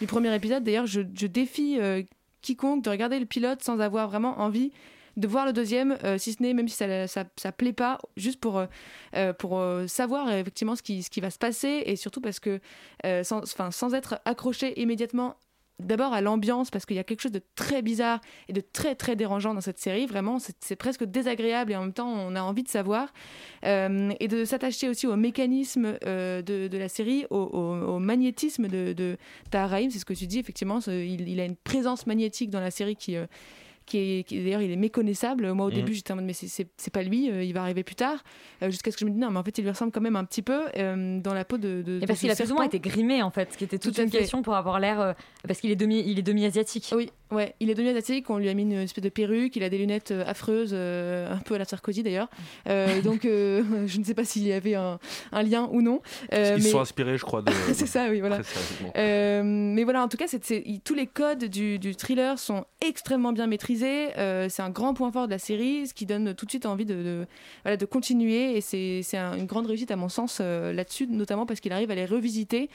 [0.00, 0.62] du premier épisode.
[0.62, 1.78] D'ailleurs, je, défie
[2.42, 4.72] quiconque de regarder le pilote sans avoir vraiment envie
[5.16, 7.98] de voir le deuxième, euh, si ce n'est même si ça, ça, ça plaît pas,
[8.16, 8.66] juste pour, euh,
[9.16, 12.60] euh, pour savoir effectivement ce qui, ce qui va se passer et surtout parce que
[13.22, 15.36] sans, sans être accroché immédiatement
[15.80, 18.94] d'abord à l'ambiance parce qu'il y a quelque chose de très bizarre et de très
[18.94, 22.42] très dérangeant dans cette série vraiment c'est presque désagréable et en même temps on a
[22.42, 23.12] envie de savoir
[23.64, 29.16] et de s'attacher aussi au mécanisme de, la série au, magnétisme de, de
[29.50, 32.70] Tahar c'est ce que tu dis effectivement il, il a une présence magnétique dans la
[32.70, 33.16] série qui
[33.86, 35.52] qui est, qui- d'ailleurs il est méconnaissable.
[35.52, 35.74] Moi au Mhm.
[35.74, 37.94] début j'étais en mode mais c'est- c'est c'est pas lui, euh, il va arriver plus
[37.96, 38.22] tard.
[38.62, 40.00] Euh, Jusqu'à ce que je me dise non mais en fait il lui ressemble quand
[40.00, 41.82] même un petit peu euh, dans la peau de.
[41.82, 43.78] de Et parce qu'il a plus ou moins été grimé en fait, ce qui était
[43.78, 44.18] toute Tout une fait.
[44.18, 45.00] question pour avoir l'air.
[45.00, 45.12] euh,
[45.46, 46.90] parce qu'il est demi, il est demi asiatique.
[46.96, 49.68] Oui, ouais, il est demi-asiatique, on lui a mis une espèce de perruque, il a
[49.68, 52.28] des lunettes affreuses, euh, un peu à la Sarkozy d'ailleurs.
[52.68, 54.98] Euh, donc euh, je ne sais pas s'il y avait un,
[55.32, 56.00] un lien ou non.
[56.32, 58.40] Euh, ils mais- sont inspirés je crois de c'est ça, oui, voilà.
[58.96, 62.38] Euh, mais voilà, en tout cas, c'est- c'est- il- tous les codes du, du thriller
[62.38, 63.73] sont extrêmement bien maîtrisés.
[63.82, 66.66] Euh, c'est un grand point fort de la série, ce qui donne tout de suite
[66.66, 67.26] envie de,
[67.64, 68.56] de- continuer.
[68.56, 71.72] Et c'est c'est un- une grande réussite, à mon sens, euh, là-dessus, notamment parce qu'il
[71.72, 72.70] arrive à les revisiter.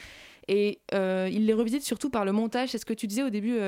[0.48, 2.70] Et euh, il les revisite surtout par le montage.
[2.70, 3.60] C'est ce que tu disais au début,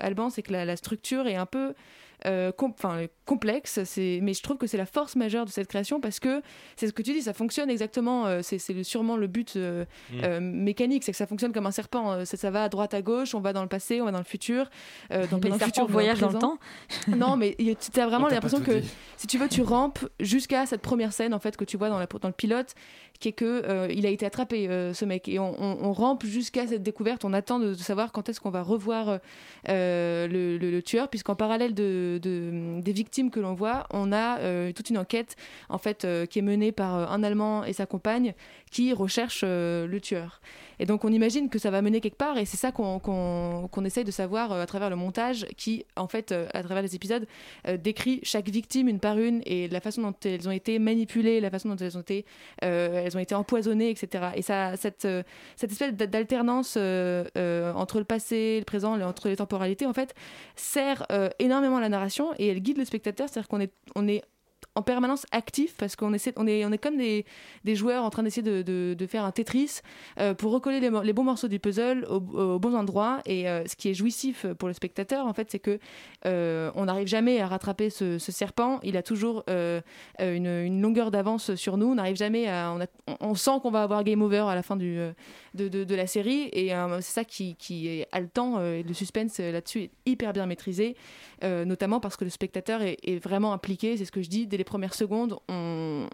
[0.00, 1.74] Alban, c'est que la structure est un peu
[2.26, 2.74] euh, com-
[3.24, 3.80] complexe.
[3.84, 6.42] C'est- Mais je trouve que c'est la force majeure de cette création parce que
[6.76, 8.26] c'est ce que tu dis, ça fonctionne exactement.
[8.26, 10.20] euh, c'est sûrement le but euh, Mm.
[10.24, 12.12] euh, mécanique, c'est que ça fonctionne comme un serpent.
[12.12, 14.12] euh, Ça, ça va à droite, à gauche, on va dans le passé, on va
[14.12, 14.68] dans le futur.
[15.12, 16.58] euh, dans, dans le futur, voyagent dans le temps
[17.08, 18.80] Non, mais tu as vraiment On t'a l'impression que
[19.16, 21.98] si tu veux, tu rampes jusqu'à cette première scène en fait que tu vois dans,
[21.98, 22.74] la, dans le pilote,
[23.20, 26.66] qui est que euh, il a été attrapé euh, ce mec et on, rampe jusqu'à
[26.66, 27.24] cette découverte.
[27.24, 29.18] On attend de, savoir quand est-ce qu'on va revoir
[29.68, 34.38] euh, le, tueur, puisqu'en parallèle de, de- des victimes que l'on voit, on a
[34.72, 35.36] toute une enquête
[35.68, 38.34] en fait qui est menée par un Allemand et sa compagne
[38.70, 40.40] qui recherchent euh, le tueur.
[40.78, 43.68] Et donc on imagine que ça va mener quelque part et c'est ça qu'on qu'on
[43.70, 46.82] qu'on essaye de savoir euh, à travers le montage qui, en fait, euh, à travers
[46.82, 47.26] les épisodes,
[47.66, 51.40] euh, décrit chaque victime une par une et la façon dont elles ont été manipulées,
[51.40, 52.24] la façon dont elles ont été,
[52.60, 54.28] elles ont été empoisonnées, etc.
[54.34, 55.06] Et ça, cette,
[55.56, 60.14] cette espèce d'alternance entre le passé, le présent, entre les temporalités, en fait,
[60.56, 61.06] sert
[61.38, 64.22] énormément à la narration et elle guide le spectateur, c'est-à-dire qu'on est, on est
[64.78, 67.26] en permanence actif parce qu'on essaie, on est, on est comme des,
[67.64, 68.62] des joueurs en train d'essayer de,
[68.94, 69.80] de, faire un Tetris
[70.20, 73.18] euh, pour recoller les, bons morceaux du puzzle au, au bons endroits.
[73.26, 75.80] Et euh, ce qui est jouissif pour le spectateur, en fait, c'est que
[76.26, 78.78] euh, on n'arrive jamais à rattraper ce, serpent.
[78.84, 81.86] Il a toujours une, une longueur d'avance sur nous.
[81.86, 82.72] On n'arrive jamais à,
[83.06, 84.98] on, on- sent qu'on va avoir game over à la fin du,
[85.54, 86.50] de, de, la série.
[86.52, 88.62] Et c'est ça qui, qui est haletant.
[88.62, 90.96] et le suspense là-dessus est hyper bien maîtrisé,
[91.42, 93.96] notamment parce que le spectateur est, est vraiment impliqué.
[93.96, 95.38] C'est ce que je dis dès les premières secondes.
[95.48, 96.08] On,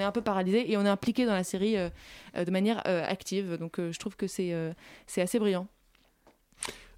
[0.00, 1.88] est un peu paralysé et on est impliqué dans la série euh,
[2.36, 3.56] euh, de manière euh, active.
[3.56, 4.74] Donc je trouve que c'est
[5.16, 5.66] assez brillant.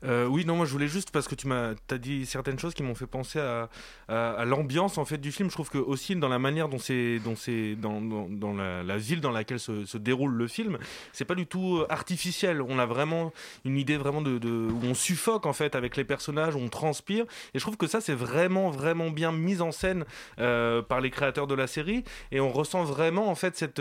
[0.05, 2.74] Euh, oui, non, moi je voulais juste parce que tu m'as as dit certaines choses
[2.74, 3.68] qui m'ont fait penser à,
[4.09, 5.49] à, l'ambiance en fait du film.
[5.49, 9.20] Je trouve que aussi dans la manière dont c'est dont c'est dans, dans, la, ville
[9.20, 10.78] dans laquelle se, se déroule le film,
[11.12, 12.61] c'est pas du tout euh, artificiel.
[12.62, 13.32] On a vraiment
[13.64, 17.24] une idée vraiment de, où on suffoque en fait avec les personnages, on transpire.
[17.55, 20.05] Et je trouve que ça c'est vraiment vraiment bien mis en scène
[20.38, 23.80] euh, par les créateurs de la série et on ressent vraiment en fait cette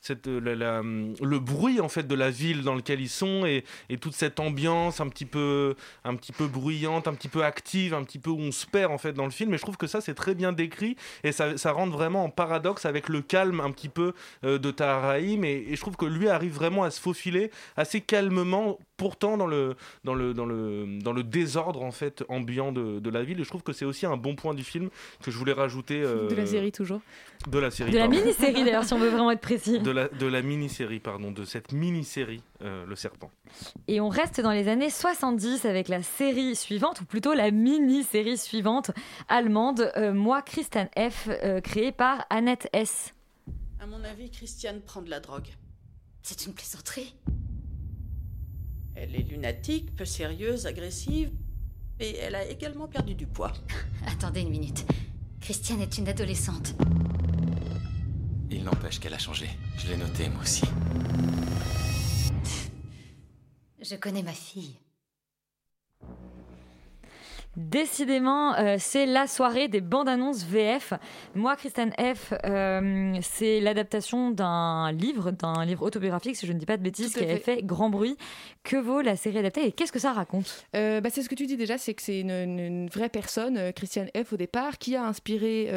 [0.00, 3.96] cette la- le bruit en fait de la ville dans lequel ils sont et, et
[3.98, 5.63] toute cette ambiance un petit peu
[6.04, 8.92] un petit peu bruyante, un petit peu active, un petit peu où on se perd
[8.92, 9.54] en fait dans le film.
[9.54, 12.30] Et je trouve que ça c'est très bien décrit et ça, ça rentre vraiment en
[12.30, 14.12] paradoxe avec le calme un petit peu
[14.44, 15.44] euh, de Tahar Rahim.
[15.44, 19.46] Et, et je trouve que lui arrive vraiment à se faufiler assez calmement, pourtant dans
[19.46, 19.74] le
[20.04, 23.40] dans le dans le dans le désordre en fait ambiant de, de la ville.
[23.40, 24.90] Et je trouve que c'est aussi un bon point du film
[25.22, 26.00] que je voulais rajouter.
[26.02, 27.00] euh, De la série toujours.
[27.48, 27.90] De la série.
[27.90, 29.78] De la mini-série d'ailleurs, si on veut vraiment être précis.
[29.80, 33.30] De la, de la mini-série, pardon, de cette mini-série, euh, Le Serpent.
[33.88, 38.38] Et on reste dans les années 70 avec la série suivante, ou plutôt la mini-série
[38.38, 38.92] suivante
[39.28, 43.14] allemande, euh, Moi, Christian F., euh, créée par Annette S.
[43.80, 45.48] À mon avis, Christiane prend de la drogue.
[46.22, 47.14] C'est une plaisanterie.
[48.94, 51.30] Elle est lunatique, peu sérieuse, agressive,
[52.00, 53.52] et elle a également perdu du poids.
[54.06, 54.86] Attendez une minute.
[55.40, 56.74] Christiane est une adolescente.
[58.50, 59.48] Il n'empêche qu'elle a changé.
[59.76, 60.64] Je l'ai noté, moi aussi.
[63.82, 64.78] Je connais ma fille.
[67.56, 70.92] Décidément, euh, c'est la soirée des bandes annonces VF.
[71.34, 76.66] Moi, Christian F., euh, c'est l'adaptation d'un livre, d'un livre autobiographique, si je ne dis
[76.66, 77.62] pas de bêtises, qui avait fait.
[77.62, 78.16] grand bruit.
[78.64, 80.66] Que vaut la série adaptée et qu'est-ce que ça raconte?
[80.74, 83.72] Euh, bah, c'est ce que tu dis déjà, c'est que c'est une, une- vraie personne,
[83.72, 84.32] Christiane F.
[84.32, 85.68] au départ, qui a inspiré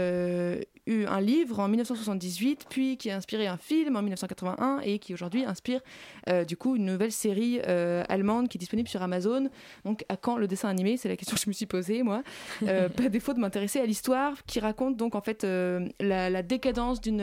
[0.88, 5.14] eu un livre en 1978, puis qui a inspiré un film en 1981 et qui
[5.14, 5.82] aujourd'hui inspire
[6.30, 9.50] euh, du coup une nouvelle série euh, allemande qui est disponible sur Amazon.
[9.86, 10.98] Donc à quand le dessin animé?
[10.98, 12.24] C'est la question que je me suis posée moi.
[12.64, 17.02] Euh, pas défaut de m'intéresser à l'histoire qui raconte donc en fait la, la décadence
[17.02, 17.18] d'une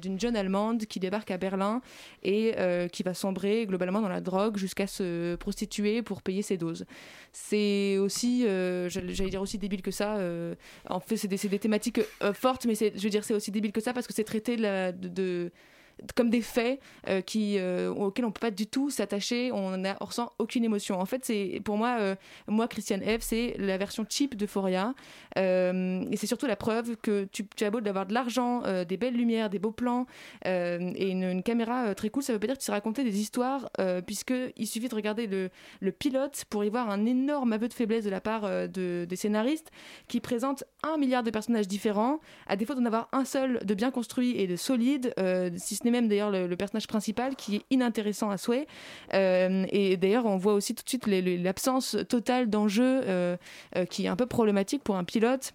[0.00, 1.80] d'une jeune allemande qui débarque à Berlin
[2.22, 2.54] et
[2.92, 6.84] qui va sombrer globalement dans la drogue jusqu'à se prostituer pour payer ses doses.
[7.32, 8.42] C'est aussi,
[8.88, 10.18] j'allais dire aussi débile que ça.
[10.88, 12.00] en fait, c'est des, des thématiques
[12.32, 14.56] fortes, mais c'est- je veux dire, c'est aussi débile que ça parce que c'est traité
[14.56, 15.52] de
[16.14, 20.04] comme des faits euh, euh, auxquels on peut pas du tout s'attacher, on, a, on
[20.04, 21.00] ressent aucune émotion.
[21.00, 21.30] En fait,
[21.64, 22.14] pour moi, euh,
[22.46, 24.94] moi Christiane F, c'est la version cheap d'Euphoria,
[25.38, 29.16] euh, et c'est surtout la preuve que tu, as beau d'avoir de l'argent, des belles
[29.16, 30.06] lumières, des beaux plans
[30.44, 33.70] et une, caméra très cool, ça veut pas dire que tu sais raconter des histoires,
[34.06, 35.50] puisque il suffit de regarder le,
[35.92, 39.70] pilote pour y voir un énorme aveu de faiblesse de la part de, des scénaristes
[40.08, 43.90] qui présentent un milliard de personnages différents, à défaut d'en avoir un seul de bien
[43.90, 45.14] construit et de solide,
[45.56, 48.66] si n'est même d'ailleurs le, personnage principal qui est inintéressant à souhait.
[49.12, 53.36] Euh, et d'ailleurs, on voit aussi tout de suite l'absence totale d'enjeu euh,
[53.76, 55.52] euh, qui est un peu problématique pour un pilote.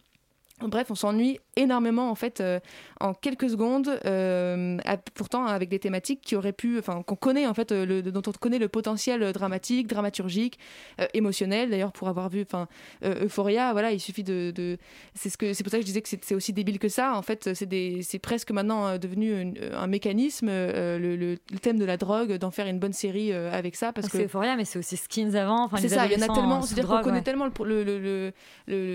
[0.62, 2.60] Bref, on s'ennuie énormément en fait euh,
[2.99, 7.47] en quelques secondes, euh, à- pourtant avec des thématiques qui auraient pu, enfin qu'on connaît
[7.47, 10.60] en fait, euh, le, dont on connaît le potentiel dramatique, dramaturgique,
[10.99, 11.70] euh, émotionnel.
[11.70, 12.68] D'ailleurs, pour avoir vu, enfin
[13.03, 14.78] Euphoria, voilà, il suffit de, de-
[15.16, 17.16] c'est ce que, c'est pour ça que je disais que c'est aussi débile que ça.
[17.16, 21.78] En fait, c'est des, c'est presque maintenant devenu une- un mécanisme, le, le- le thème
[21.80, 24.55] de la drogue, d'en faire une bonne série avec ça, parce Ah, que C'est Euphoria,
[24.55, 25.70] mais c'est aussi Skins avant.
[25.78, 27.24] C'est ça, il y en a tellement, sous c'est-à-dire qu'on connaît ouais.
[27.24, 28.32] tellement le,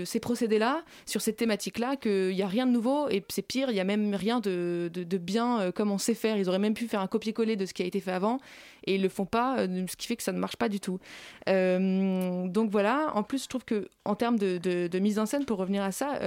[0.05, 3.73] ces procédés-là, sur cette thématique-là, qu'il n'y a rien de nouveau, et c'est pire, il
[3.73, 6.37] n'y a même rien de, de- bien euh, comme on sait faire.
[6.37, 8.39] Ils auraient même pu faire un copier-coller de ce qui a été fait avant,
[8.85, 10.79] et ils le font pas, euh, ce qui fait que ça ne marche pas du
[10.79, 10.99] tout.
[11.47, 15.45] Euh, donc voilà, en plus, je trouve que en termes de, de- mise en scène,
[15.45, 16.19] pour revenir à ça,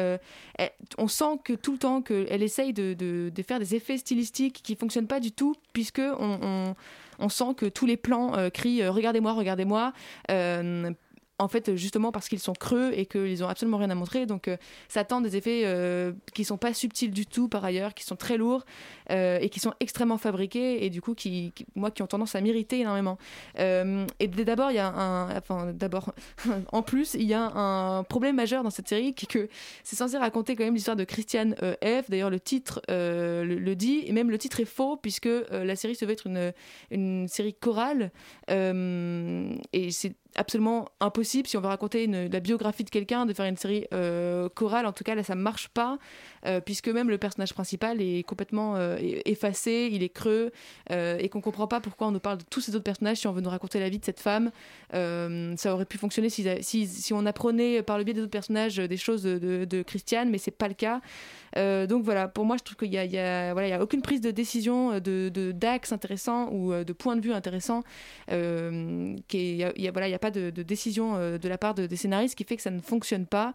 [0.99, 5.07] on sent que tout le temps qu'elle essaye de, faire des effets stylistiques qui fonctionnent
[5.07, 6.75] pas du tout, puisque on,
[7.21, 9.93] on- sent que tous les plans crient regardez-moi, regardez-moi.
[11.41, 14.27] En fait, justement parce qu'ils sont creux et qu'ils ont absolument rien à montrer.
[14.27, 14.57] Donc, euh,
[14.89, 18.17] ça tend des effets euh, qui sont pas subtils du tout par ailleurs, qui sont
[18.17, 18.65] très lourds
[19.11, 22.41] euh, et qui sont extrêmement fabriqués et du coup, qui, moi, qui ont tendance à
[22.41, 23.19] m'irriter énormément.
[23.59, 26.13] Euh, et d'abord, il y a un, enfin, d'abord,
[26.73, 29.49] en plus, il y a un problème majeur dans cette série qui est que
[29.85, 32.11] c'est censé raconter quand même l'histoire de Christiane F.
[32.11, 36.05] D'ailleurs, le titre le, dit et même le titre est faux puisque la série se
[36.05, 36.53] veut être une,
[36.91, 38.11] une série chorale
[38.49, 43.57] et c'est absolument impossible si on veut raconter la biographie de quelqu'un de faire une
[43.57, 45.99] série euh, chorale en tout cas là ça marche pas
[46.47, 50.53] euh, puisque même le personnage principal est complètement euh, effacé il est creux
[50.91, 53.33] et qu'on comprend pas pourquoi on nous parle de tous ces autres personnages si on
[53.33, 54.51] veut nous raconter la vie de cette femme.
[54.93, 58.77] Ça aurait pu fonctionner si, si, si on apprenait par le biais des autres personnages
[58.77, 61.01] des choses de, Christiane mais c'est pas le cas.
[61.87, 64.21] Donc voilà pour moi je trouve qu'il y a, voilà il y a aucune prise
[64.21, 67.83] de décision de d'axe intéressant ou de point de vue intéressant
[68.29, 71.57] qui il y voilà il y a pas pas de, de décision euh, de la
[71.59, 73.55] part de- des scénaristes qui fait que ça ne fonctionne pas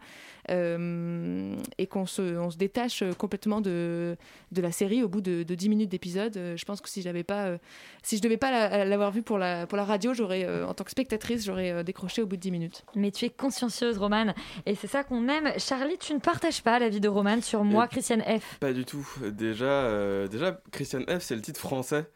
[0.50, 4.16] euh, et qu'on se, on se détache euh, complètement de,
[4.52, 6.34] de la série au bout de, de 10 minutes d'épisode.
[6.56, 7.58] Je pense que si j'avais pas, euh,
[8.02, 10.74] si je devais pas la- l'avoir vu pour la, pour la radio, j'aurais, euh, en
[10.74, 12.84] tant que spectatrice, j'aurais euh, décroché au bout de 10 minutes.
[12.94, 14.34] Mais tu es consciencieuse, Romane,
[14.66, 15.52] et c'est ça qu'on aime.
[15.58, 18.58] Charlie, tu ne partages pas l'avis de Romane sur moi, Et- Christiane F.
[18.60, 19.06] Pas du tout.
[19.32, 22.06] Déjà, euh, déjà Christian F, c'est le titre français.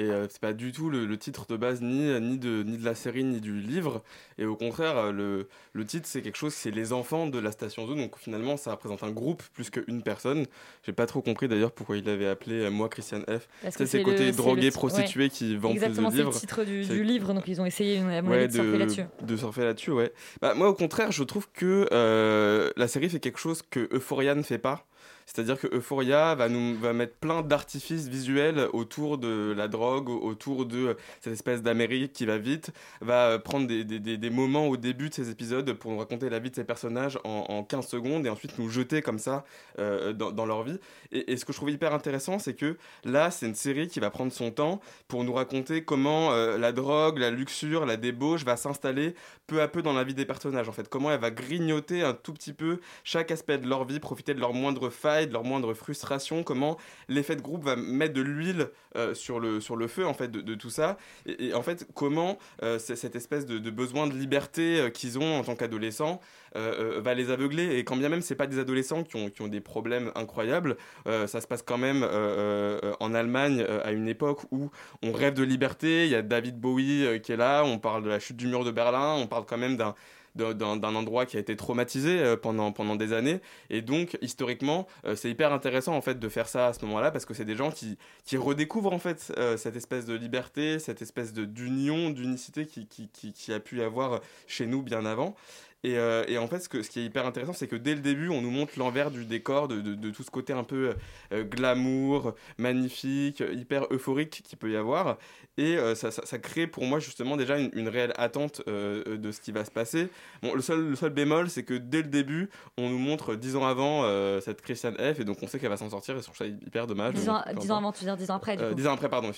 [0.00, 2.78] Et euh, c'est pas du tout le, le titre de base ni, ni, de, ni
[2.78, 4.02] de la série ni du livre.
[4.38, 7.52] Et au contraire, euh, le, le titre c'est quelque chose, c'est les enfants de la
[7.52, 7.94] station Zoo.
[7.94, 10.46] Donc finalement, ça représente un groupe plus qu'une personne.
[10.86, 13.46] J'ai pas trop compris d'ailleurs pourquoi il avait appelé euh, moi Christian F.
[13.62, 15.28] Parce C'est que c'est côtés le- prostitués ouais.
[15.30, 16.40] qui vendent plus Exactement, de c'est le livres.
[16.40, 19.04] titre du, livre, donc ils ont essayé à mon Ouais, avis, de surfer là-dessus.
[19.22, 20.12] de surfer là-dessus, ouais.
[20.40, 24.34] Bah, moi, au contraire, je trouve que euh, la série fait quelque chose que Euphoria
[24.34, 24.86] ne fait pas.
[25.34, 30.20] C'est-à-dire que Euphoria va nous va mettre plein d'artifices visuels autour de la drogue, au-
[30.22, 32.70] autour de cette espèce d'Amérique qui va vite,
[33.00, 36.38] va prendre des, des, des, moments au début de ces épisodes pour nous raconter la
[36.38, 39.44] vie de ces personnages en, en 15 secondes et ensuite nous jeter comme ça
[39.78, 40.78] euh, dans, dans leur vie.
[41.12, 44.00] Et, et ce que je trouve hyper intéressant, c'est que là, c'est une série qui
[44.00, 48.44] va prendre son temps pour nous raconter comment euh, la drogue, la luxure, la débauche
[48.44, 49.14] va s'installer
[49.46, 50.68] peu à peu dans la vie des personnages.
[50.68, 54.00] En fait, comment elle va grignoter un tout petit peu chaque aspect de leur vie,
[54.00, 56.76] profiter de leurs moindres failles, de leurs moindres frustrations, comment
[57.08, 60.30] l'effet de groupe va mettre de l'huile euh, sur, le, sur le feu en fait
[60.30, 60.96] de, tout ça.
[61.26, 65.44] Et, en fait, comment euh, cette espèce de, besoin de liberté euh, qu'ils ont en
[65.44, 66.20] tant qu'adolescents
[66.54, 67.78] va les aveugler?
[67.78, 70.76] Et quand bien même c'est pas des adolescents qui ont, qui ont des problèmes incroyables,
[71.06, 74.70] ça se passe quand même en Allemagne à une époque où
[75.04, 76.06] on rêve de liberté.
[76.06, 78.64] Il y a David Bowie qui est là, on parle de la chute du mur
[78.64, 79.94] de Berlin, on parle quand même d'un
[80.34, 83.40] d'un endroit qui a été traumatisé euh, pendant, pendant des années.
[83.68, 87.10] Et donc, historiquement, euh, c'est hyper intéressant en fait de faire ça à ce moment-là
[87.10, 90.78] parce que c'est des gens qui, qui redécouvrent en fait euh, cette espèce de liberté,
[90.78, 95.34] cette espèce de d'union, d'unicité qui, qui, qui, a pu avoir chez nous bien avant.
[95.82, 97.94] Et, euh, et en fait, ce, que, ce qui est hyper intéressant, c'est que dès
[97.94, 100.64] le début, on nous montre l'envers du décor, de, de, de tout ce côté un
[100.64, 100.94] peu
[101.32, 105.16] euh, glamour, magnifique, hyper euphorique qu'il peut y avoir.
[105.56, 109.16] Et euh, ça, ça, ça crée pour moi justement déjà une, une réelle attente euh,
[109.16, 110.08] de ce qui va se passer.
[110.42, 113.56] Bon, le seul, le seul bémol, c'est que dès le début, on nous montre dix
[113.56, 116.18] ans avant euh, cette Christiane F, et donc on sait qu'elle va s'en sortir, et
[116.18, 117.14] je trouve ça hyper dommage.
[117.14, 118.86] Dix mais ans, bon, avant, tu veux dire dix ans après, du Euh, coup.
[118.86, 119.32] ans après, pardon,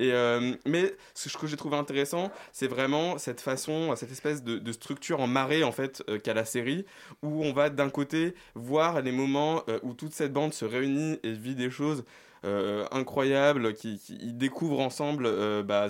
[0.00, 4.72] euh, mais ce que j'ai trouvé intéressant, c'est vraiment cette façon, cette espèce de, de
[4.72, 6.84] structure en marée, en fait, euh, qu'a la série,
[7.22, 11.18] où on va d'un côté voir les moments euh, où toute cette bande se réunit
[11.22, 12.04] et vit des choses.
[12.44, 14.00] euh, incroyables, qui,
[14.34, 15.86] découvrent ensemble euh, bah,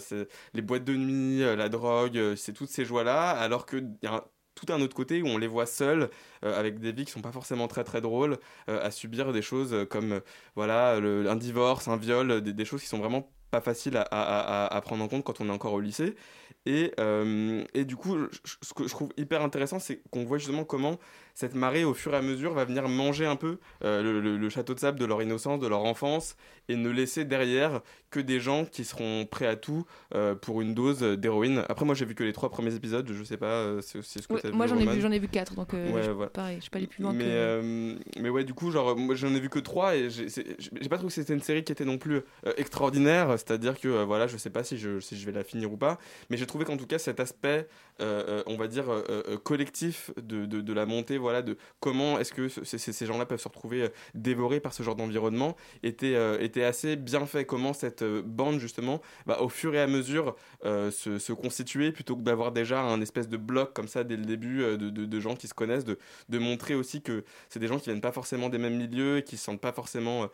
[0.53, 4.67] les boîtes de nuit, la drogue, c'est toutes ces joies-là, alors qu'il y a tout
[4.71, 6.11] un autre côté où on les voit seuls,
[6.43, 10.21] avec des vies qui sont pas forcément très très drôles, à subir des choses comme
[10.55, 15.09] voilà un divorce, un viol, des choses qui sont vraiment pas faciles à, prendre en
[15.09, 16.17] compte quand on est encore au lycée.
[16.65, 20.65] Et, euh, et du coup, ce que je trouve hyper intéressant, c'est qu'on voit justement
[20.65, 20.99] comment
[21.35, 24.37] cette marée, au fur et à mesure, va venir manger un peu euh, le, le-
[24.37, 26.37] le château de sable de leur innocence, de leur enfance,
[26.69, 27.81] et ne laisser derrière
[28.11, 31.65] que des gens qui seront prêts à tout euh, pour une dose d'héroïne.
[31.69, 34.21] Après, moi, j'ai vu que les trois premiers épisodes, je sais pas euh, c'est aussi
[34.21, 36.03] ce que Ouais, t'as moi vu, j'en ai vu j'en ai vu quatre donc Ouais,
[36.05, 36.31] je- voilà.
[36.31, 39.15] pareil je suis pas allé plus loin mais, que mais ouais, du coup, genre, moi
[39.15, 40.45] j'en ai vu que 3 et j'ai c'est-
[40.91, 42.21] pas trouvé que c'était une série qui était non plus
[42.59, 43.31] extraordinaire.
[43.33, 45.99] C'est-à-dire que, voilà, je sais pas si je, si je vais la finir ou pas,
[46.31, 47.67] mais j'ai trouvé qu'en tout cas cet aspect,
[48.03, 52.33] euh, euh, on va dire, euh, collectif de, de, la montée, voilà, de comment est-ce
[52.33, 56.97] que ce- ces, gens-là peuvent se retrouver dévorés par ce genre d'environnement, était, était assez
[56.97, 57.45] bien fait.
[57.45, 62.53] Comment cette bande, justement, va au fur et à mesure se, constituer plutôt que d'avoir
[62.53, 65.55] déjà un espèce de bloc comme ça dès le début de, de, gens qui se
[65.55, 65.99] connaissent, de,
[66.29, 69.23] de montrer aussi que c'est des gens qui viennent pas forcément des mêmes milieux et
[69.23, 70.29] qui se sentent pas forcément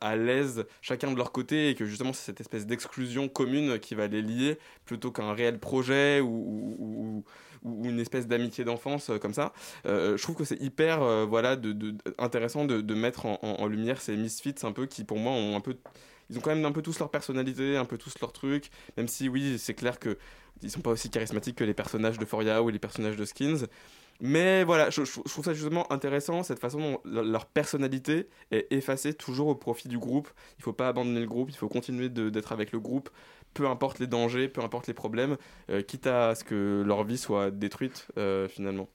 [0.00, 3.94] à- l'aise chacun de leur côté et que justement c'est cette espèce d'exclusion commune qui
[3.94, 7.24] va les lier plutôt qu'un réel projet ou- ou-
[7.64, 9.52] ou une espèce d'amitié d'enfance euh, comme ça.
[9.86, 14.16] Euh, je trouve que c'est hyper euh, voilà de, intéressant de, mettre en lumière ces
[14.16, 15.76] misfits un peu qui pour moi ont un peu
[16.30, 19.08] ils ont quand même un peu tous leur personnalité, un peu tous leur truc, même
[19.08, 20.16] si oui, c'est clair que
[20.62, 23.66] ils sont pas aussi charismatiques que les personnages de Foria ou les personnages de Skins.
[24.20, 29.48] Mais voilà, je, trouve ça justement intéressant, cette façon dont leur personnalité est effacée toujours
[29.48, 30.28] au profit du groupe.
[30.58, 33.10] Il faut pas abandonner le groupe, il faut continuer d'être avec le groupe,
[33.54, 35.36] peu importe les dangers, peu importe les problèmes,
[35.70, 38.88] euh, quitte à ce que leur vie soit détruite euh, finalement.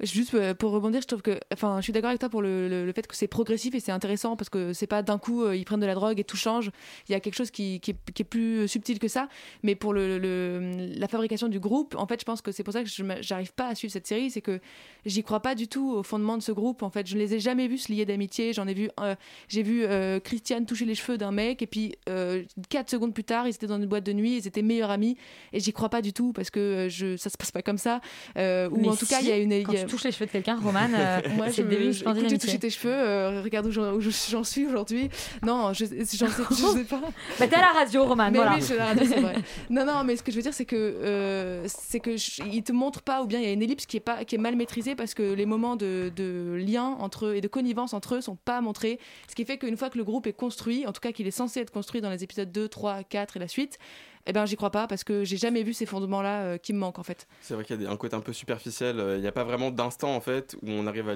[0.00, 2.68] Juste euh, pour rebondir, je trouve que, enfin, je suis d'accord avec toi pour le,
[2.68, 5.42] le- le fait que c'est progressif et c'est intéressant parce que c'est pas d'un coup
[5.42, 6.70] euh, ils prennent de la drogue et tout change.
[7.08, 9.28] Il y a quelque chose qui, qui est, qui est plus subtil que ça.
[9.62, 12.72] Mais pour le, le- la fabrication du groupe, en fait, je pense que c'est pour
[12.72, 14.60] ça que je j'arrive pas à suivre cette série, c'est que
[15.04, 16.82] j'y crois pas du tout au fondement de ce groupe.
[16.82, 18.52] En fait, je ne les ai jamais vus se lier d'amitié.
[18.52, 19.14] J'en ai vu, euh,
[19.48, 23.24] j'ai vu euh, Christiane toucher les cheveux d'un mec et puis euh, quatre secondes plus
[23.24, 25.16] tard, ils étaient dans une boîte de nuit, ils étaient meilleurs amis
[25.52, 27.78] et j'y crois pas du tout parce que euh, je, ça se passe pas comme
[27.78, 28.00] ça.
[28.36, 29.52] Euh, ou en tout cas, il y a une.
[29.52, 32.00] Y a- touches les cheveux de quelqu'un, Roman, euh, moi, c'est je, le début je-
[32.02, 32.38] écoute, amitié.
[32.38, 34.10] touché tes cheveux, euh, regarde où j'en, je-
[34.44, 35.10] suis aujourd'hui.
[35.44, 37.00] Non, je, j'en sais, je sais pas.
[37.40, 38.54] Bah, t'es à la radio, Roman, Mais voilà.
[38.54, 39.34] oui, je suis à la radio, c'est vrai.
[39.70, 42.62] Non, non, mais ce que je veux dire, c'est que euh, c'est que je- il
[42.62, 44.38] te montre pas, ou bien il y a une ellipse qui est pas, qui est
[44.38, 48.16] mal maîtrisée parce que les moments de, de lien entre eux et de connivence entre
[48.16, 48.98] eux sont pas montrés.
[49.28, 51.30] Ce qui fait qu'une fois que le groupe est construit, en tout cas qu'il est
[51.32, 53.78] censé être construit dans les épisodes 2, 3, 4 et la suite,
[54.26, 56.78] eh ben j'y crois pas parce que j'ai jamais vu ces fondements-là euh, qui me
[56.78, 57.26] manquent en fait.
[57.40, 59.00] C'est vrai qu'il y a un côté un peu superficiel.
[59.00, 61.08] euh, Il n'y a pas vraiment d'instant en fait où on arrive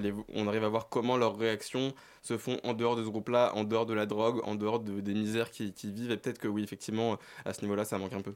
[0.64, 1.92] à voir comment leurs réactions
[2.22, 5.00] se font en dehors de ce groupe-là, en dehors de la drogue, en dehors de-
[5.00, 6.10] des misères qu'ils vivent.
[6.10, 8.34] Et peut-être que oui, effectivement, à ce niveau-là, ça manque un peu.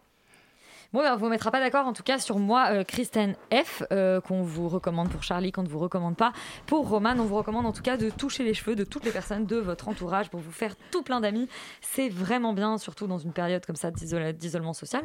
[0.92, 3.82] Bon, ben, on vous mettra pas d'accord, en tout cas, sur moi, euh, Kristen F,
[3.92, 6.32] euh, qu'on vous recommande pour Charlie, qu'on ne vous recommande pas.
[6.66, 9.10] Pour Roman, on vous recommande en tout cas de toucher les cheveux de toutes les
[9.10, 11.48] personnes de votre entourage pour vous faire tout plein d'amis.
[11.80, 15.02] C'est vraiment bien, surtout dans une période comme ça d'isolement social.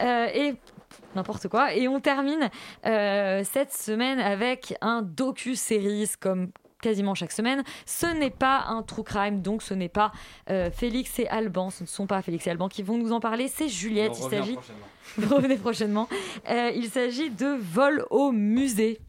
[0.00, 0.54] Euh, et
[1.14, 1.74] n'importe quoi.
[1.74, 2.50] Et on termine
[2.82, 6.50] cette semaine avec un docu-série comme
[6.80, 7.62] quasiment chaque semaine.
[7.86, 10.12] Ce n'est pas un true crime, donc ce n'est pas
[10.48, 13.20] euh, Félix et Alban, ce ne sont pas Félix et Alban qui vont nous en
[13.20, 14.12] parler, c'est Juliette.
[14.20, 14.86] On Il s'agit prochainement.
[15.36, 16.08] Revenez prochainement.
[16.48, 19.00] Euh, il s'agit de vol au musée.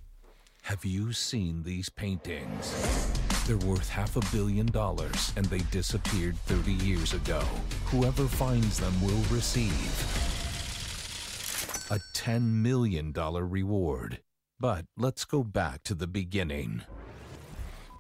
[0.70, 2.76] Have you seen these paintings?
[3.48, 7.42] They're worth half a billion dollars and they disappeared 30 years ago.
[7.86, 9.72] Whoever finds them will receive
[11.90, 14.20] a $10 million reward.
[14.60, 16.84] But let's go back to the beginning.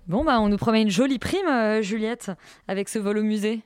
[0.07, 2.31] Bon, bah, on nous promet une jolie prime, euh, Juliette,
[2.67, 3.61] avec ce vol au musée.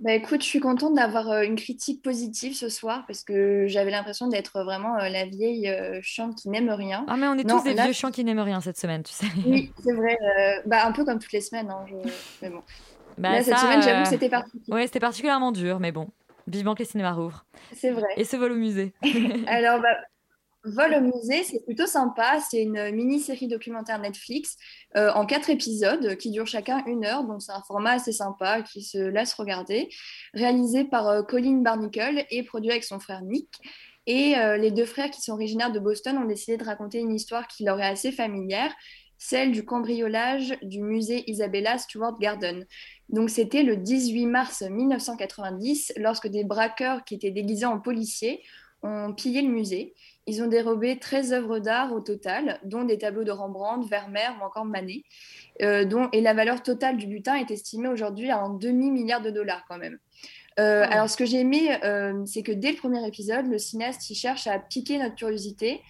[0.00, 3.90] Bah écoute, je suis contente d'avoir euh, une critique positive ce soir parce que j'avais
[3.90, 5.70] l'impression d'être vraiment euh, la vieille
[6.02, 7.04] chiante qui n'aime rien.
[7.08, 9.02] Ah, mais on est Non, tous des là, vieux chiants qui n'aiment rien cette semaine,
[9.02, 9.26] tu sais.
[9.46, 10.18] Oui, c'est vrai.
[10.38, 11.70] euh, bah un peu comme toutes les semaines.
[11.70, 11.94] hein, je-
[12.42, 12.62] Mais bon.
[13.16, 14.72] Bah, Là, cette ça, semaine, j'avoue euh, que c'était particulier.
[14.74, 16.08] Ouais, c'était particulièrement dur, mais bon.
[16.48, 17.46] Vivement que les cinémas rouvrent.
[17.72, 18.08] C'est vrai.
[18.16, 18.92] Et ce vol au musée.
[19.46, 19.96] Alors, bah,
[20.64, 22.40] Vol au musée, c'est plutôt sympa.
[22.40, 24.56] C'est une mini-série documentaire Netflix
[24.96, 27.24] euh, en quatre épisodes qui durent chacun une heure.
[27.24, 29.90] Donc, c'est un format assez sympa qui se laisse regarder.
[30.32, 33.50] Réalisé par euh, Colin Barnicle et produit avec son frère Nick.
[34.06, 37.14] Et euh, les deux frères qui sont originaires de Boston ont décidé de raconter une
[37.14, 38.74] histoire qui leur est assez familière,
[39.18, 42.66] celle du cambriolage du musée Isabella Stewart Garden.
[43.08, 48.42] Donc c'était le 18 mars 1990 lorsque des braqueurs qui étaient déguisés en policiers
[48.82, 49.94] ont pillé le musée.
[50.26, 54.44] Ils ont dérobé 13 œuvres d'art au total, dont des tableaux de Rembrandt, Vermeer ou
[54.44, 55.02] encore Manet,
[55.62, 59.30] euh, dont, et la valeur totale du butin est estimée aujourd'hui à un demi-milliard de
[59.30, 59.98] dollars quand même.
[60.58, 64.08] Euh, Alors, ce que j'ai aimé, euh, c'est que dès le premier épisode, le cinéaste
[64.08, 65.80] il cherche à piquer notre curiosité.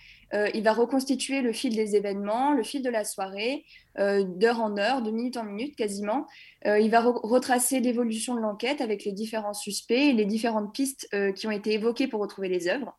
[0.53, 3.65] Il va reconstituer le fil des événements, le fil de la soirée,
[3.97, 6.27] d'heure en heure, de minute en minute quasiment.
[6.65, 11.09] Il va re- retracer l'évolution de l'enquête avec les différents suspects et les différentes pistes
[11.37, 12.97] qui ont été évoquées pour retrouver les œuvres.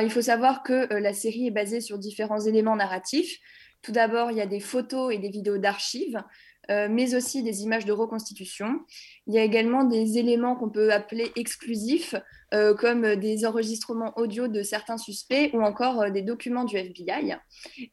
[0.00, 3.38] Il faut savoir que euh, la série est basée sur différents éléments narratifs.
[3.82, 6.22] Tout d'abord, il y a des photos et des vidéos d'archives,
[6.70, 8.80] euh, mais aussi des images de reconstitution.
[9.26, 12.14] Il y a également des éléments qu'on peut appeler exclusifs,
[12.54, 17.34] euh, comme des enregistrements audio de certains suspects ou encore euh, des documents du FBI.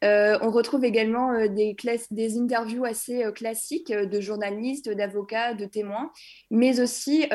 [0.04, 1.76] On retrouve également des,
[2.38, 6.12] interviews assez classiques de journalistes, d'avocats, de témoins,
[6.52, 7.28] mais aussi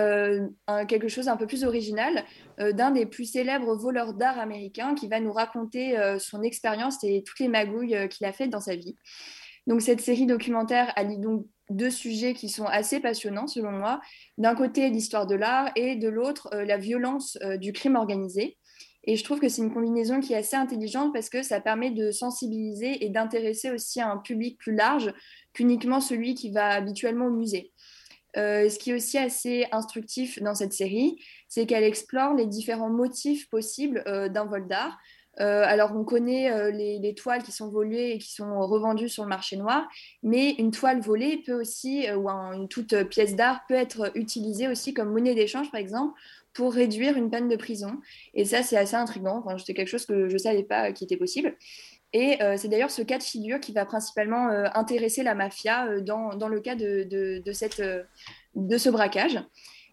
[0.89, 2.25] quelque chose un peu plus original
[2.59, 7.41] d'un des plus célèbres voleurs d'art américains qui va nous raconter son expérience et toutes
[7.41, 8.97] les magouilles qu'il a faites dans sa vie.
[9.67, 14.01] Donc cette série documentaire allie donc deux sujets qui sont assez passionnants selon moi.
[14.39, 18.59] D'un côté l'histoire de l'art et de l'autre euh, la violence euh, du crime organisé.
[19.05, 21.91] Et je trouve que c'est une combinaison qui est assez intelligente parce que ça permet
[21.91, 25.13] de sensibiliser et d'intéresser aussi un public plus large
[25.53, 27.73] qu'uniquement celui qui va habituellement au musée.
[28.37, 32.91] Euh, ce qui est aussi assez instructif dans cette série, c'est qu'elle explore les différents
[32.91, 34.99] motifs possibles d'un vol d'art.
[35.41, 39.09] Euh, alors, on connaît euh, les, les toiles qui sont volées et qui sont revendues
[39.09, 39.89] sur le marché noir,
[40.23, 44.13] mais une toile volée peut aussi, euh, ou un- une toute pièce d'art peut être
[44.17, 46.19] utilisée aussi comme monnaie d'échange, par exemple,
[46.53, 48.01] pour réduire une peine de prison.
[48.35, 49.43] Et ça, c'est assez intriguant.
[49.45, 51.57] Enfin, c'était quelque chose que je ne savais pas qui était possible.
[52.13, 56.61] Et c'est d'ailleurs ce cas de figure qui va principalement intéresser la mafia dans, le
[56.61, 57.43] cas de
[58.79, 59.41] ce braquage.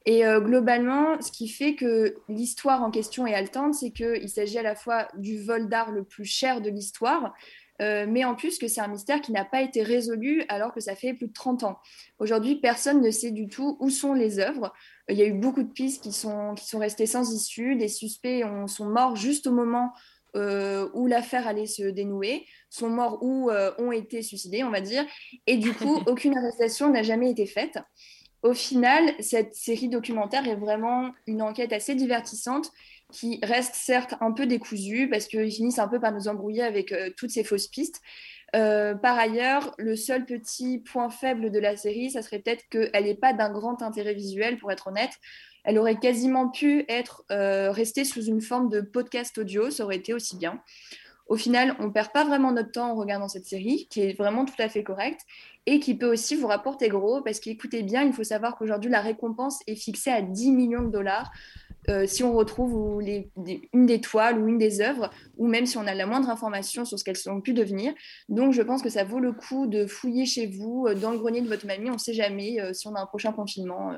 [0.05, 4.57] Et euh, globalement, ce qui fait que l'histoire en question est haletante, c'est qu'il s'agit
[4.57, 7.33] à la fois du vol d'art le plus cher de l'histoire,
[7.81, 10.79] euh, mais en plus que c'est un mystère qui n'a pas été résolu alors que
[10.79, 11.79] ça fait plus de 30 ans.
[12.19, 14.73] Aujourd'hui, personne ne sait du tout où sont les œuvres.
[15.07, 17.75] Il y a eu beaucoup de pistes qui sont, qui sont restées sans issue.
[17.75, 19.91] Les suspects ont- sont morts juste au moment
[20.35, 25.03] euh, où l'affaire allait se dénouer, sont morts ou ont été suicidés, on va dire.
[25.45, 27.77] Et du coup, aucune arrestation n'a jamais été faite.
[28.43, 32.71] Au final, cette série documentaire est vraiment une enquête assez divertissante
[33.11, 36.91] qui reste certes un peu décousue parce qu'ils finissent un peu par nous embrouiller avec
[36.91, 38.01] euh, toutes ces fausses pistes.
[38.55, 43.03] Euh, par ailleurs, le seul petit point faible de la série, ça serait peut-être qu'elle
[43.03, 45.13] n'est pas d'un grand intérêt visuel, pour être honnête.
[45.63, 49.97] Elle aurait quasiment pu être euh, restée sous une forme de podcast audio, ça aurait
[49.97, 50.61] été aussi bien.
[51.27, 54.43] Au final, on perd pas vraiment notre temps en regardant cette série, qui est vraiment
[54.43, 55.21] tout à fait correcte,
[55.66, 59.01] et qui peut aussi vous rapporter gros, parce qu'écoutez bien, il faut savoir qu'aujourd'hui, la
[59.01, 61.32] récompense est fixée à 10 millions de dollars
[61.89, 65.88] euh, si on retrouve une des toiles ou une des œuvres, ou même si on
[65.88, 67.93] a la moindre information sur ce qu'elles ont pu devenir.
[68.30, 71.18] Donc, je pense que ça vaut le coup de fouiller chez vous, euh, dans le
[71.18, 73.93] grenier de votre mamie, on ne sait jamais euh, si on a un prochain confinement.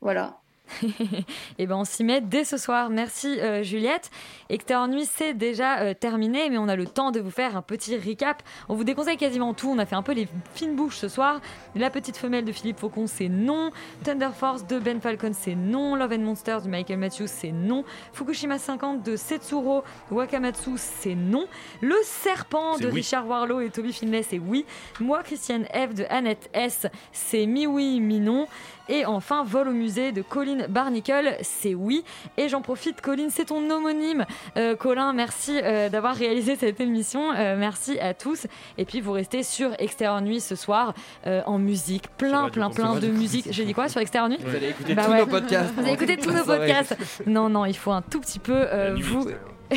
[0.00, 0.41] voilà.
[1.58, 2.90] Et ben on s'y met dès ce soir.
[2.90, 4.10] Merci euh, Juliette.
[4.48, 7.62] Extérieur Nuit, c'est déjà euh, terminé, mais on a le temps de vous faire un
[7.62, 8.42] petit recap.
[8.68, 9.68] On vous déconseille quasiment tout.
[9.68, 11.40] On a fait un peu les fines bouches ce soir.
[11.74, 13.70] La petite femelle de Philippe Faucon, c'est non.
[14.04, 15.94] Thunder Force de Ben Falcon, c'est non.
[15.94, 17.84] Love and Monsters de Michael Matthews, c'est non.
[18.12, 21.46] Fukushima 50 de Setsuro Wakamatsu, c'est non.
[21.80, 22.94] Le Serpent de oui.
[22.94, 24.64] Richard Warlow et Toby Finlay, c'est oui.
[25.00, 28.46] Moi, Christiane F de Annette S, c'est mi oui, mi non.
[28.88, 32.04] Et enfin, Vol au musée de Colin Barnickel, c'est oui.
[32.36, 34.24] Et j'en profite, Colin, c'est ton homonyme.
[34.56, 37.32] Euh, Colin, merci euh, d'avoir réalisé cette émission.
[37.32, 38.46] Euh, merci à tous.
[38.78, 42.08] Et puis, vous restez sur Extérieur Nuit ce soir en musique.
[42.16, 43.48] Plein, plein, plein de musique.
[43.50, 45.20] J'ai dit quoi sur Extérieur Nuit Vous allez écouter Bah tous ouais.
[45.20, 45.74] nos podcasts.
[45.74, 46.96] Vous allez écouter tous nos podcasts.
[47.26, 48.66] Non, non, il faut un tout petit peu
[49.00, 49.28] vous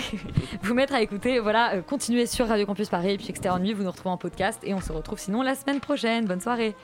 [0.64, 1.40] vous mettre à écouter.
[1.40, 4.18] Voilà, euh, continuez sur Radio Campus Paris et puis Extérieur Nuit, vous nous retrouvez en
[4.18, 6.26] podcast et on se retrouve sinon la semaine prochaine.
[6.26, 6.76] Bonne soirée.